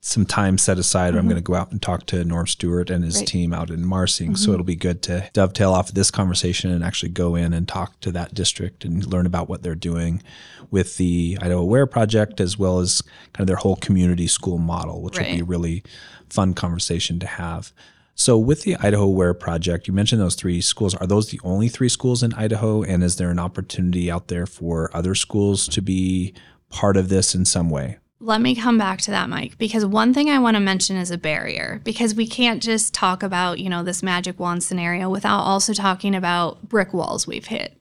some 0.00 0.24
time 0.24 0.56
set 0.56 0.78
aside. 0.78 1.10
Mm-hmm. 1.10 1.18
I'm 1.18 1.28
going 1.28 1.36
to 1.36 1.42
go 1.42 1.54
out 1.54 1.72
and 1.72 1.82
talk 1.82 2.06
to 2.06 2.24
Norm 2.24 2.46
Stewart 2.46 2.88
and 2.88 3.04
his 3.04 3.18
right. 3.18 3.26
team 3.26 3.52
out 3.52 3.68
in 3.68 3.84
Marsing. 3.84 4.28
Mm-hmm. 4.28 4.36
So 4.36 4.52
it'll 4.52 4.64
be 4.64 4.76
good 4.76 5.02
to 5.02 5.28
dovetail 5.34 5.74
off 5.74 5.90
of 5.90 5.94
this 5.94 6.10
conversation 6.10 6.70
and 6.70 6.82
actually 6.82 7.10
go 7.10 7.34
in 7.34 7.52
and 7.52 7.68
talk 7.68 8.00
to 8.00 8.10
that 8.12 8.32
district 8.32 8.86
and 8.86 9.06
learn 9.06 9.26
about 9.26 9.50
what 9.50 9.62
they're 9.62 9.74
doing 9.74 10.22
with 10.70 10.96
the 10.96 11.36
Idaho 11.42 11.60
Aware 11.60 11.86
project 11.86 12.40
as 12.40 12.58
well 12.58 12.78
as 12.78 13.02
kind 13.34 13.42
of 13.42 13.46
their 13.46 13.56
whole 13.56 13.76
community 13.76 14.26
school 14.26 14.56
model, 14.56 15.02
which 15.02 15.18
right. 15.18 15.26
will 15.26 15.34
be 15.34 15.42
a 15.42 15.44
really 15.44 15.84
fun 16.30 16.54
conversation 16.54 17.18
to 17.18 17.26
have. 17.26 17.74
So, 18.18 18.38
with 18.38 18.62
the 18.62 18.76
Idaho 18.76 19.04
Aware 19.04 19.34
project, 19.34 19.86
you 19.86 19.92
mentioned 19.92 20.22
those 20.22 20.36
three 20.36 20.62
schools. 20.62 20.94
Are 20.94 21.06
those 21.06 21.28
the 21.28 21.40
only 21.44 21.68
three 21.68 21.90
schools 21.90 22.22
in 22.22 22.32
Idaho? 22.32 22.82
And 22.82 23.04
is 23.04 23.16
there 23.16 23.30
an 23.30 23.38
opportunity 23.38 24.10
out 24.10 24.28
there 24.28 24.46
for 24.46 24.90
other 24.96 25.14
schools 25.14 25.68
to 25.68 25.82
be 25.82 26.32
part 26.70 26.96
of 26.96 27.10
this 27.10 27.34
in 27.34 27.44
some 27.44 27.68
way? 27.68 27.98
Let 28.18 28.40
me 28.40 28.54
come 28.54 28.78
back 28.78 29.02
to 29.02 29.10
that, 29.10 29.28
Mike, 29.28 29.58
because 29.58 29.84
one 29.84 30.14
thing 30.14 30.30
I 30.30 30.38
want 30.38 30.54
to 30.54 30.60
mention 30.60 30.96
is 30.96 31.10
a 31.10 31.18
barrier 31.18 31.82
because 31.84 32.14
we 32.14 32.26
can't 32.26 32.62
just 32.62 32.94
talk 32.94 33.22
about, 33.22 33.58
you 33.58 33.68
know, 33.68 33.82
this 33.82 34.02
magic 34.02 34.40
wand 34.40 34.64
scenario 34.64 35.10
without 35.10 35.40
also 35.40 35.74
talking 35.74 36.14
about 36.14 36.66
brick 36.66 36.94
walls 36.94 37.26
we've 37.26 37.46
hit. 37.46 37.78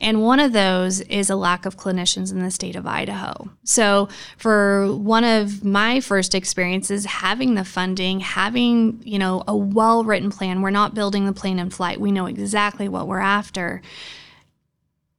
And 0.00 0.22
one 0.22 0.40
of 0.40 0.52
those 0.52 1.00
is 1.02 1.30
a 1.30 1.36
lack 1.36 1.66
of 1.66 1.76
clinicians 1.76 2.32
in 2.32 2.40
the 2.40 2.50
state 2.50 2.76
of 2.76 2.86
Idaho. 2.86 3.50
So, 3.64 4.08
for 4.36 4.94
one 4.94 5.24
of 5.24 5.64
my 5.64 6.00
first 6.00 6.34
experiences, 6.34 7.04
having 7.04 7.54
the 7.54 7.64
funding, 7.64 8.20
having, 8.20 9.00
you 9.04 9.18
know, 9.18 9.44
a 9.46 9.56
well 9.56 10.04
written 10.04 10.30
plan, 10.30 10.62
we're 10.62 10.70
not 10.70 10.94
building 10.94 11.26
the 11.26 11.32
plane 11.32 11.58
in 11.58 11.70
flight, 11.70 12.00
we 12.00 12.12
know 12.12 12.26
exactly 12.26 12.88
what 12.88 13.06
we're 13.06 13.18
after. 13.18 13.82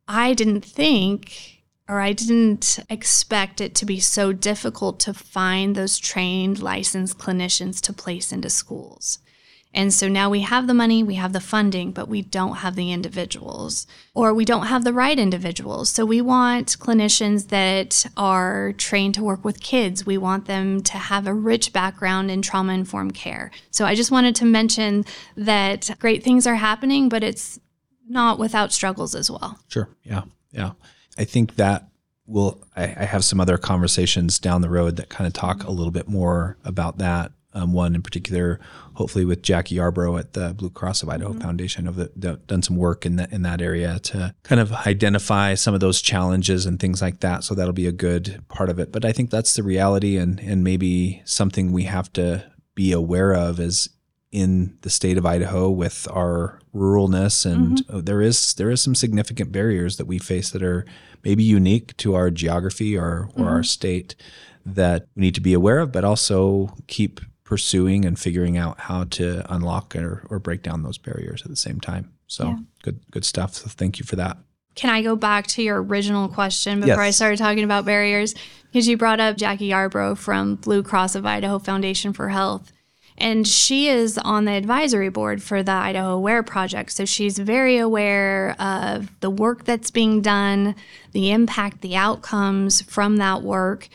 I 0.08 0.34
didn't 0.34 0.66
think 0.66 1.62
or 1.92 2.00
I 2.00 2.14
didn't 2.14 2.80
expect 2.90 3.60
it 3.60 3.76
to 3.76 3.86
be 3.86 4.00
so 4.00 4.32
difficult 4.32 4.98
to 5.02 5.14
find 5.14 5.76
those 5.76 5.98
trained, 6.00 6.62
licensed 6.62 7.18
clinicians 7.18 7.82
to 7.82 7.92
place 7.92 8.32
into 8.32 8.50
schools. 8.50 9.20
And 9.74 9.94
so 9.94 10.08
now 10.08 10.30
we 10.30 10.42
have 10.42 10.68
the 10.68 10.74
money, 10.74 11.02
we 11.02 11.16
have 11.16 11.34
the 11.34 11.40
funding, 11.40 11.92
but 11.92 12.10
we 12.10 12.22
don't 12.22 12.58
have 12.58 12.76
the 12.76 12.92
individuals 12.92 13.88
or 14.14 14.34
we 14.34 14.44
don't 14.44 14.68
have 14.68 14.84
the 14.84 14.94
right 14.94 15.18
individuals. 15.18 15.90
So 15.90 16.06
we 16.06 16.20
want 16.20 16.78
clinicians 16.80 17.48
that 17.50 18.06
are 18.18 18.74
trained 18.74 19.16
to 19.16 19.24
work 19.24 19.46
with 19.46 19.62
kids. 19.62 20.06
We 20.06 20.18
want 20.18 20.46
them 20.46 20.84
to 20.84 20.98
have 20.98 21.26
a 21.26 21.34
rich 21.34 21.72
background 21.72 22.30
in 22.30 22.42
trauma 22.42 22.74
informed 22.74 23.14
care. 23.14 23.52
So 23.70 23.86
I 23.86 23.96
just 23.96 24.12
wanted 24.12 24.36
to 24.38 24.46
mention 24.46 25.06
that 25.38 25.90
great 26.00 26.24
things 26.24 26.46
are 26.46 26.56
happening, 26.56 27.08
but 27.08 27.24
it's 27.24 27.60
not 28.10 28.40
without 28.40 28.74
struggles 28.74 29.16
as 29.16 29.32
well. 29.32 29.58
Sure. 29.70 29.90
Yeah. 30.04 30.24
Yeah. 30.52 30.72
I 31.18 31.24
think 31.24 31.56
that 31.56 31.88
will, 32.26 32.62
I, 32.76 32.84
I 32.84 33.06
have 33.06 33.24
some 33.24 33.40
other 33.40 33.58
conversations 33.58 34.38
down 34.38 34.62
the 34.62 34.70
road 34.70 34.98
that 34.98 35.08
kind 35.08 35.28
of 35.28 35.34
talk 35.34 35.64
a 35.64 35.72
little 35.72 35.92
bit 35.92 36.10
more 36.10 36.58
about 36.66 36.98
that 36.98 37.32
um, 37.54 37.74
one 37.74 37.96
in 37.96 38.02
particular, 38.02 38.60
hopefully 38.94 39.26
with 39.26 39.42
Jackie 39.42 39.76
Yarbrough 39.76 40.20
at 40.20 40.34
the 40.34 40.54
Blue 40.54 40.70
Cross 40.70 41.04
of 41.04 41.10
Idaho 41.10 41.32
mm-hmm. 41.32 41.42
Foundation. 41.42 41.88
I've 41.88 42.48
done 42.48 42.62
some 42.62 42.78
work 42.78 43.06
in 43.06 43.18
that 43.18 43.32
in 43.32 43.42
that 43.42 43.62
area 43.62 44.00
to 44.00 44.34
kind 44.44 44.62
of 44.62 44.72
identify 44.72 45.56
some 45.56 45.74
of 45.74 45.80
those 45.80 46.02
challenges 46.02 46.66
and 46.66 46.80
things 46.80 47.02
like 47.02 47.20
that. 47.20 47.44
So 47.44 47.56
that'll 47.56 47.74
be 47.74 47.88
a 47.88 47.92
good 47.92 48.44
part 48.48 48.70
of 48.70 48.80
it. 48.80 48.92
But 48.92 49.06
I 49.06 49.12
think 49.12 49.30
that's 49.30 49.56
the 49.56 49.64
reality, 49.64 50.18
and 50.18 50.40
and 50.40 50.64
maybe 50.64 51.22
something 51.26 51.72
we 51.72 51.84
have 51.84 52.12
to 52.14 52.50
be 52.76 52.92
aware 52.92 53.34
of 53.34 53.60
is 53.60 53.90
in 54.32 54.78
the 54.82 54.90
state 54.90 55.18
of 55.18 55.26
Idaho 55.26 55.70
with 55.70 56.08
our 56.10 56.60
ruralness, 56.74 57.46
and 57.46 57.80
mm-hmm. 57.80 58.00
there 58.02 58.22
is 58.22 58.54
there 58.54 58.70
is 58.70 58.82
some 58.82 58.96
significant 58.96 59.52
barriers 59.52 59.98
that 59.98 60.06
we 60.06 60.20
face 60.20 60.50
that 60.52 60.64
are 60.64 60.86
maybe 61.24 61.44
unique 61.44 61.96
to 61.98 62.16
our 62.16 62.32
geography 62.32 62.98
or 62.98 63.04
or 63.04 63.28
mm-hmm. 63.28 63.44
our 63.44 63.64
state 63.64 64.16
that 64.66 65.08
we 65.16 65.22
need 65.22 65.36
to 65.36 65.42
be 65.42 65.54
aware 65.54 65.80
of, 65.80 65.92
but 65.92 66.04
also 66.04 66.74
keep 66.88 67.20
pursuing 67.52 68.06
and 68.06 68.18
figuring 68.18 68.56
out 68.56 68.80
how 68.80 69.04
to 69.04 69.44
unlock 69.54 69.94
or, 69.94 70.26
or 70.30 70.40
break 70.40 70.64
down 70.64 70.84
those 70.84 70.98
barriers 70.98 71.42
at 71.42 71.50
the 71.50 71.56
same 71.58 71.82
time. 71.82 72.10
So 72.28 72.46
yeah. 72.46 72.58
good, 72.82 73.02
good 73.12 73.26
stuff. 73.26 73.56
So 73.56 73.68
thank 73.68 74.00
you 74.00 74.06
for 74.06 74.16
that. 74.16 74.38
Can 74.76 74.90
I 74.90 75.02
go 75.02 75.18
back 75.18 75.48
to 75.48 75.62
your 75.62 75.84
original 75.84 76.30
question 76.30 76.80
before 76.80 77.04
yes. 77.04 77.08
I 77.08 77.10
started 77.10 77.40
talking 77.40 77.66
about 77.66 77.84
barriers? 77.84 78.36
Because 78.72 78.88
you 78.88 78.96
brought 78.96 79.20
up 79.20 79.36
Jackie 79.36 79.68
Yarbrough 79.68 80.18
from 80.18 80.56
Blue 80.56 80.82
Cross 80.82 81.16
of 81.16 81.26
Idaho 81.26 81.60
Foundation 81.60 82.14
for 82.14 82.30
Health. 82.30 82.72
And 83.18 83.46
she 83.46 83.90
is 83.90 84.18
on 84.18 84.46
the 84.46 84.54
advisory 84.54 85.10
board 85.10 85.44
for 85.44 85.62
the 85.62 85.74
Idaho 85.74 86.14
Aware 86.14 86.44
Project. 86.44 86.94
So 86.94 87.04
she's 87.04 87.38
very 87.38 87.80
aware 87.80 88.56
of 88.60 89.12
the 89.20 89.30
work 89.30 89.66
that's 89.66 89.92
being 89.92 90.22
done, 90.22 90.74
the 91.12 91.32
impact, 91.32 91.82
the 91.82 91.98
outcomes 91.98 92.82
from 92.84 93.18
that 93.18 93.42
work. 93.42 93.90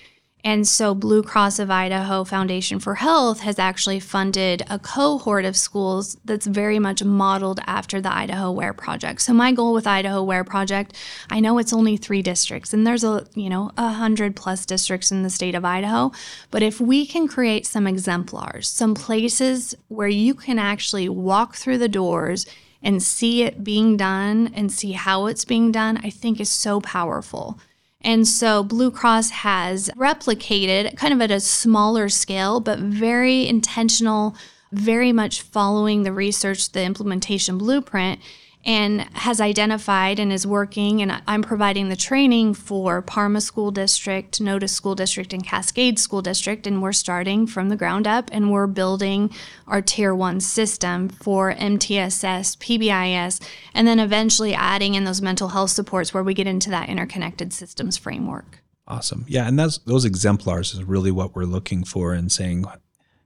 And 0.47 0.65
so, 0.65 0.95
Blue 0.95 1.25
Cross 1.25 1.59
of 1.59 1.73
Idaho 1.73 2.23
Foundation 2.23 2.79
for 2.79 2.95
Health 2.95 3.41
has 3.41 3.59
actually 3.59 3.99
funded 3.99 4.63
a 4.71 4.79
cohort 4.79 5.45
of 5.45 5.57
schools 5.57 6.17
that's 6.25 6.47
very 6.47 6.79
much 6.79 7.03
modeled 7.03 7.59
after 7.67 8.01
the 8.01 8.15
Idaho 8.15 8.51
Aware 8.51 8.73
Project. 8.73 9.23
So, 9.23 9.33
my 9.33 9.51
goal 9.51 9.75
with 9.75 9.89
Idaho 9.89 10.21
Aware 10.21 10.45
Project, 10.45 10.95
I 11.31 11.41
know 11.41 11.59
it's 11.59 11.73
only 11.73 11.97
three 11.97 12.23
districts, 12.23 12.73
and 12.73 12.87
there's 12.87 13.03
a 13.03 13.27
you 13.35 13.51
know 13.51 13.73
a 13.77 13.89
hundred 13.89 14.37
plus 14.37 14.65
districts 14.65 15.11
in 15.11 15.25
the 15.25 15.31
state 15.31 15.57
of 15.57 15.65
Idaho. 15.65 16.13
But 16.53 16.63
if 16.63 16.81
we 16.81 17.07
can 17.07 17.27
create 17.27 17.67
some 17.67 17.89
exemplars, 17.89 18.69
some 18.69 18.95
places 18.95 19.75
where 19.89 20.07
you 20.07 20.33
can 20.33 20.61
actually 20.61 21.09
walk 21.09 21.57
through 21.57 21.79
the 21.79 21.89
doors 21.89 22.47
and 22.85 23.03
see 23.03 23.43
it 23.43 23.65
being 23.65 23.97
done 23.97 24.53
and 24.55 24.71
see 24.71 24.93
how 24.93 25.27
it's 25.27 25.45
being 25.45 25.73
done, 25.73 25.97
I 26.05 26.11
think 26.11 26.39
is 26.39 26.51
so 26.51 26.81
powerful. 26.81 27.59
And 28.07 28.27
so 28.27 28.63
Blue 28.63 28.93
Cross 28.93 29.31
has 29.31 29.91
replicated 29.97 30.97
kind 30.97 31.13
of 31.13 31.21
at 31.21 31.33
a 31.33 31.41
smaller 31.41 32.09
scale, 32.09 32.61
but 32.61 32.79
very 32.79 33.49
intentional, 33.49 34.37
very 34.71 35.13
much 35.13 35.43
following 35.43 36.05
the 36.05 36.13
research, 36.13 36.71
the 36.71 36.85
implementation 36.85 37.59
blueprint 37.59 38.21
and 38.67 39.03
has 39.15 39.41
identified 39.41 40.19
and 40.19 40.33
is 40.33 40.45
working 40.45 41.01
and 41.01 41.23
I'm 41.29 41.43
providing 41.43 41.89
the 41.89 41.95
training 41.97 42.55
for 42.55 43.01
Parma 43.01 43.41
School 43.41 43.71
District, 43.71 44.41
Notus 44.41 44.73
School 44.73 44.97
District 44.97 45.33
and 45.33 45.47
Cascade 45.47 46.01
School 46.01 46.21
District 46.21 46.67
and 46.67 46.83
we're 46.83 46.93
starting 46.93 47.47
from 47.47 47.69
the 47.69 47.77
ground 47.77 48.09
up 48.09 48.29
and 48.33 48.51
we're 48.51 48.67
building 48.67 49.31
our 49.69 49.81
tier 49.81 50.13
1 50.13 50.41
system 50.41 51.09
for 51.09 51.55
MTSS, 51.55 52.57
PBIS 52.59 53.41
and 53.73 53.87
then 53.87 54.01
eventually 54.01 54.53
adding 54.53 54.95
in 54.95 55.05
those 55.05 55.23
mental 55.23 55.49
health 55.49 55.71
supports 55.71 56.13
where 56.13 56.25
we 56.25 56.35
get 56.35 56.49
into 56.49 56.69
that 56.71 56.89
interconnected 56.89 57.53
systems 57.53 57.97
framework. 57.97 58.65
Awesome. 58.89 59.25
Yeah, 59.29 59.47
and 59.47 59.57
that's 59.57 59.79
those 59.79 60.05
exemplars 60.05 60.75
is 60.75 60.83
really 60.83 61.13
what 61.13 61.37
we're 61.37 61.45
looking 61.45 61.85
for 61.85 62.13
and 62.13 62.31
saying 62.33 62.65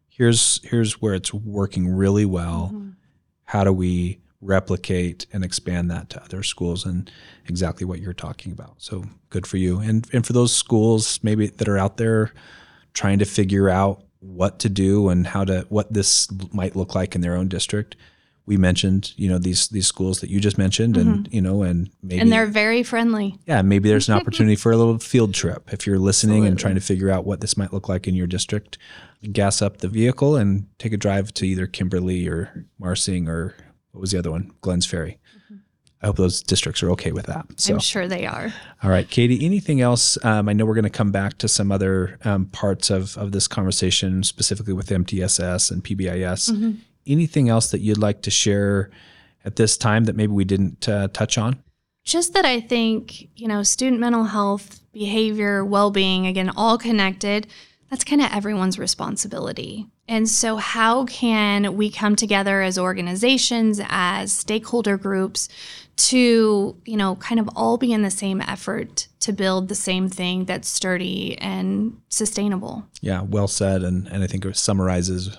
here's 0.08 0.60
here's 0.64 1.00
where 1.00 1.14
it's 1.14 1.32
working 1.32 1.88
really 1.88 2.26
well. 2.26 2.72
Mm-hmm. 2.74 2.90
How 3.44 3.64
do 3.64 3.72
we 3.72 4.20
replicate 4.40 5.26
and 5.32 5.44
expand 5.44 5.90
that 5.90 6.08
to 6.10 6.22
other 6.22 6.42
schools 6.42 6.86
and 6.86 7.10
exactly 7.46 7.84
what 7.84 8.00
you're 8.00 8.14
talking 8.14 8.52
about. 8.52 8.74
So 8.78 9.04
good 9.28 9.46
for 9.46 9.58
you. 9.58 9.80
And 9.80 10.06
and 10.12 10.26
for 10.26 10.32
those 10.32 10.54
schools 10.54 11.20
maybe 11.22 11.48
that 11.48 11.68
are 11.68 11.78
out 11.78 11.98
there 11.98 12.32
trying 12.94 13.18
to 13.18 13.24
figure 13.24 13.68
out 13.68 14.04
what 14.20 14.58
to 14.60 14.68
do 14.68 15.08
and 15.08 15.26
how 15.26 15.44
to 15.44 15.66
what 15.68 15.92
this 15.92 16.28
might 16.52 16.76
look 16.76 16.94
like 16.94 17.14
in 17.14 17.20
their 17.20 17.36
own 17.36 17.48
district. 17.48 17.96
We 18.46 18.56
mentioned, 18.56 19.12
you 19.16 19.28
know, 19.28 19.38
these 19.38 19.68
these 19.68 19.86
schools 19.86 20.20
that 20.20 20.30
you 20.30 20.40
just 20.40 20.58
mentioned 20.58 20.96
mm-hmm. 20.96 21.10
and 21.10 21.28
you 21.32 21.40
know 21.40 21.62
and 21.62 21.90
maybe 22.02 22.20
And 22.20 22.32
they're 22.32 22.46
very 22.46 22.82
friendly. 22.82 23.38
Yeah, 23.46 23.62
maybe 23.62 23.88
there's 23.88 24.08
an 24.08 24.14
opportunity 24.20 24.56
for 24.56 24.72
a 24.72 24.76
little 24.76 24.98
field 24.98 25.34
trip 25.34 25.72
if 25.72 25.86
you're 25.86 25.98
listening 25.98 26.38
Absolutely. 26.38 26.48
and 26.48 26.58
trying 26.58 26.74
to 26.74 26.80
figure 26.80 27.10
out 27.10 27.24
what 27.24 27.40
this 27.40 27.56
might 27.56 27.72
look 27.72 27.88
like 27.88 28.08
in 28.08 28.14
your 28.14 28.26
district. 28.26 28.78
Gas 29.32 29.60
up 29.60 29.78
the 29.78 29.88
vehicle 29.88 30.36
and 30.36 30.66
take 30.78 30.92
a 30.92 30.96
drive 30.96 31.32
to 31.34 31.46
either 31.46 31.66
Kimberly 31.66 32.26
or 32.26 32.66
Marsing 32.78 33.28
or 33.28 33.54
what 33.92 34.00
was 34.00 34.10
the 34.10 34.18
other 34.18 34.30
one? 34.30 34.52
Glenns 34.62 34.86
Ferry. 34.86 35.18
Mm-hmm. 35.36 35.56
I 36.02 36.06
hope 36.06 36.16
those 36.16 36.42
districts 36.42 36.82
are 36.82 36.90
okay 36.92 37.12
with 37.12 37.26
that. 37.26 37.46
So. 37.56 37.74
I'm 37.74 37.80
sure 37.80 38.08
they 38.08 38.26
are. 38.26 38.52
All 38.82 38.90
right, 38.90 39.08
Katie. 39.08 39.44
Anything 39.44 39.82
else? 39.82 40.16
Um, 40.24 40.48
I 40.48 40.54
know 40.54 40.64
we're 40.64 40.74
going 40.74 40.84
to 40.84 40.90
come 40.90 41.12
back 41.12 41.36
to 41.38 41.48
some 41.48 41.70
other 41.70 42.18
um, 42.24 42.46
parts 42.46 42.88
of 42.88 43.18
of 43.18 43.32
this 43.32 43.46
conversation, 43.46 44.22
specifically 44.22 44.72
with 44.72 44.88
MTSS 44.88 45.70
and 45.70 45.84
PBIS. 45.84 46.50
Mm-hmm. 46.50 46.72
Anything 47.06 47.48
else 47.48 47.70
that 47.70 47.80
you'd 47.80 47.98
like 47.98 48.22
to 48.22 48.30
share 48.30 48.90
at 49.44 49.56
this 49.56 49.76
time 49.76 50.04
that 50.04 50.16
maybe 50.16 50.32
we 50.32 50.44
didn't 50.44 50.88
uh, 50.88 51.08
touch 51.08 51.36
on? 51.36 51.62
Just 52.04 52.32
that 52.32 52.46
I 52.46 52.60
think 52.60 53.28
you 53.38 53.46
know, 53.46 53.62
student 53.62 54.00
mental 54.00 54.24
health, 54.24 54.80
behavior, 54.92 55.64
well 55.64 55.90
being, 55.90 56.26
again, 56.26 56.50
all 56.56 56.78
connected 56.78 57.46
that's 57.90 58.04
kind 58.04 58.22
of 58.22 58.30
everyone's 58.32 58.78
responsibility. 58.78 59.86
And 60.08 60.28
so, 60.28 60.56
how 60.56 61.04
can 61.06 61.76
we 61.76 61.90
come 61.90 62.16
together 62.16 62.62
as 62.62 62.78
organizations, 62.78 63.80
as 63.88 64.32
stakeholder 64.32 64.96
groups, 64.96 65.48
to, 65.96 66.76
you 66.84 66.96
know, 66.96 67.16
kind 67.16 67.38
of 67.38 67.48
all 67.54 67.76
be 67.76 67.92
in 67.92 68.02
the 68.02 68.10
same 68.10 68.40
effort 68.40 69.08
to 69.20 69.32
build 69.32 69.68
the 69.68 69.74
same 69.74 70.08
thing 70.08 70.44
that's 70.44 70.68
sturdy 70.68 71.36
and 71.38 72.00
sustainable? 72.08 72.86
Yeah, 73.00 73.22
well 73.22 73.48
said. 73.48 73.82
And, 73.82 74.06
and 74.06 74.24
I 74.24 74.26
think 74.26 74.44
it 74.44 74.56
summarizes 74.56 75.36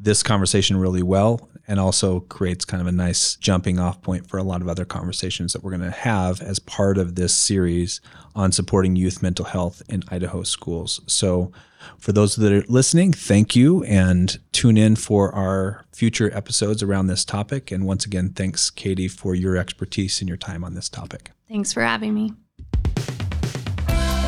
this 0.00 0.22
conversation 0.22 0.78
really 0.78 1.02
well 1.02 1.48
and 1.72 1.80
also 1.80 2.20
creates 2.20 2.66
kind 2.66 2.82
of 2.82 2.86
a 2.86 2.92
nice 2.92 3.34
jumping 3.36 3.78
off 3.78 4.02
point 4.02 4.28
for 4.28 4.36
a 4.36 4.42
lot 4.42 4.60
of 4.60 4.68
other 4.68 4.84
conversations 4.84 5.54
that 5.54 5.64
we're 5.64 5.70
going 5.70 5.80
to 5.80 5.90
have 5.90 6.42
as 6.42 6.58
part 6.58 6.98
of 6.98 7.14
this 7.14 7.32
series 7.32 8.02
on 8.34 8.52
supporting 8.52 8.94
youth 8.94 9.22
mental 9.22 9.46
health 9.46 9.80
in 9.88 10.02
Idaho 10.08 10.42
schools. 10.42 11.00
So, 11.06 11.50
for 11.96 12.12
those 12.12 12.36
that 12.36 12.52
are 12.52 12.62
listening, 12.68 13.10
thank 13.12 13.56
you 13.56 13.82
and 13.84 14.38
tune 14.52 14.76
in 14.76 14.96
for 14.96 15.34
our 15.34 15.86
future 15.92 16.30
episodes 16.36 16.82
around 16.82 17.06
this 17.06 17.24
topic. 17.24 17.70
And 17.70 17.86
once 17.86 18.04
again, 18.04 18.34
thanks, 18.34 18.68
Katie, 18.68 19.08
for 19.08 19.34
your 19.34 19.56
expertise 19.56 20.20
and 20.20 20.28
your 20.28 20.36
time 20.36 20.64
on 20.64 20.74
this 20.74 20.90
topic. 20.90 21.30
Thanks 21.48 21.72
for 21.72 21.82
having 21.82 22.12
me. 22.12 22.34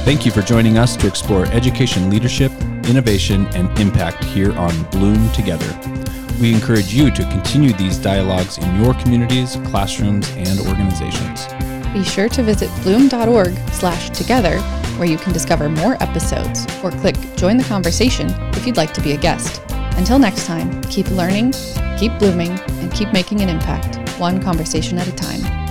Thank 0.07 0.25
you 0.25 0.33
for 0.33 0.41
joining 0.41 0.79
us 0.79 0.97
to 0.97 1.07
explore 1.07 1.45
education 1.49 2.09
leadership, 2.09 2.53
innovation, 2.89 3.47
and 3.49 3.79
impact 3.79 4.25
here 4.25 4.53
on 4.55 4.83
Bloom 4.85 5.31
Together. 5.33 6.04
We 6.41 6.53
encourage 6.53 6.93
you 6.93 7.11
to 7.11 7.23
continue 7.31 7.73
these 7.73 7.97
dialogues 7.99 8.59
in 8.59 8.83
your 8.83 8.95
communities, 8.95 9.57
classrooms, 9.67 10.29
and 10.37 10.59
organizations. 10.61 11.47
Be 11.93 12.03
sure 12.03 12.29
to 12.29 12.43
visit 12.43 12.71
bloom.org 12.83 13.57
slash 13.71 14.11
together 14.11 14.61
where 14.99 15.09
you 15.09 15.17
can 15.17 15.33
discover 15.33 15.69
more 15.69 15.97
episodes 16.03 16.67
or 16.83 16.91
click 16.91 17.17
join 17.37 17.57
the 17.57 17.65
conversation 17.65 18.31
if 18.55 18.67
you'd 18.67 18.77
like 18.77 18.93
to 18.95 19.01
be 19.01 19.13
a 19.13 19.17
guest. 19.17 19.63
Until 19.97 20.19
next 20.19 20.47
time, 20.47 20.83
keep 20.83 21.09
learning, 21.11 21.53
keep 21.99 22.17
blooming, 22.19 22.59
and 22.81 22.93
keep 22.93 23.13
making 23.13 23.41
an 23.41 23.49
impact, 23.49 23.97
one 24.19 24.43
conversation 24.43 24.99
at 24.99 25.07
a 25.07 25.13
time. 25.13 25.64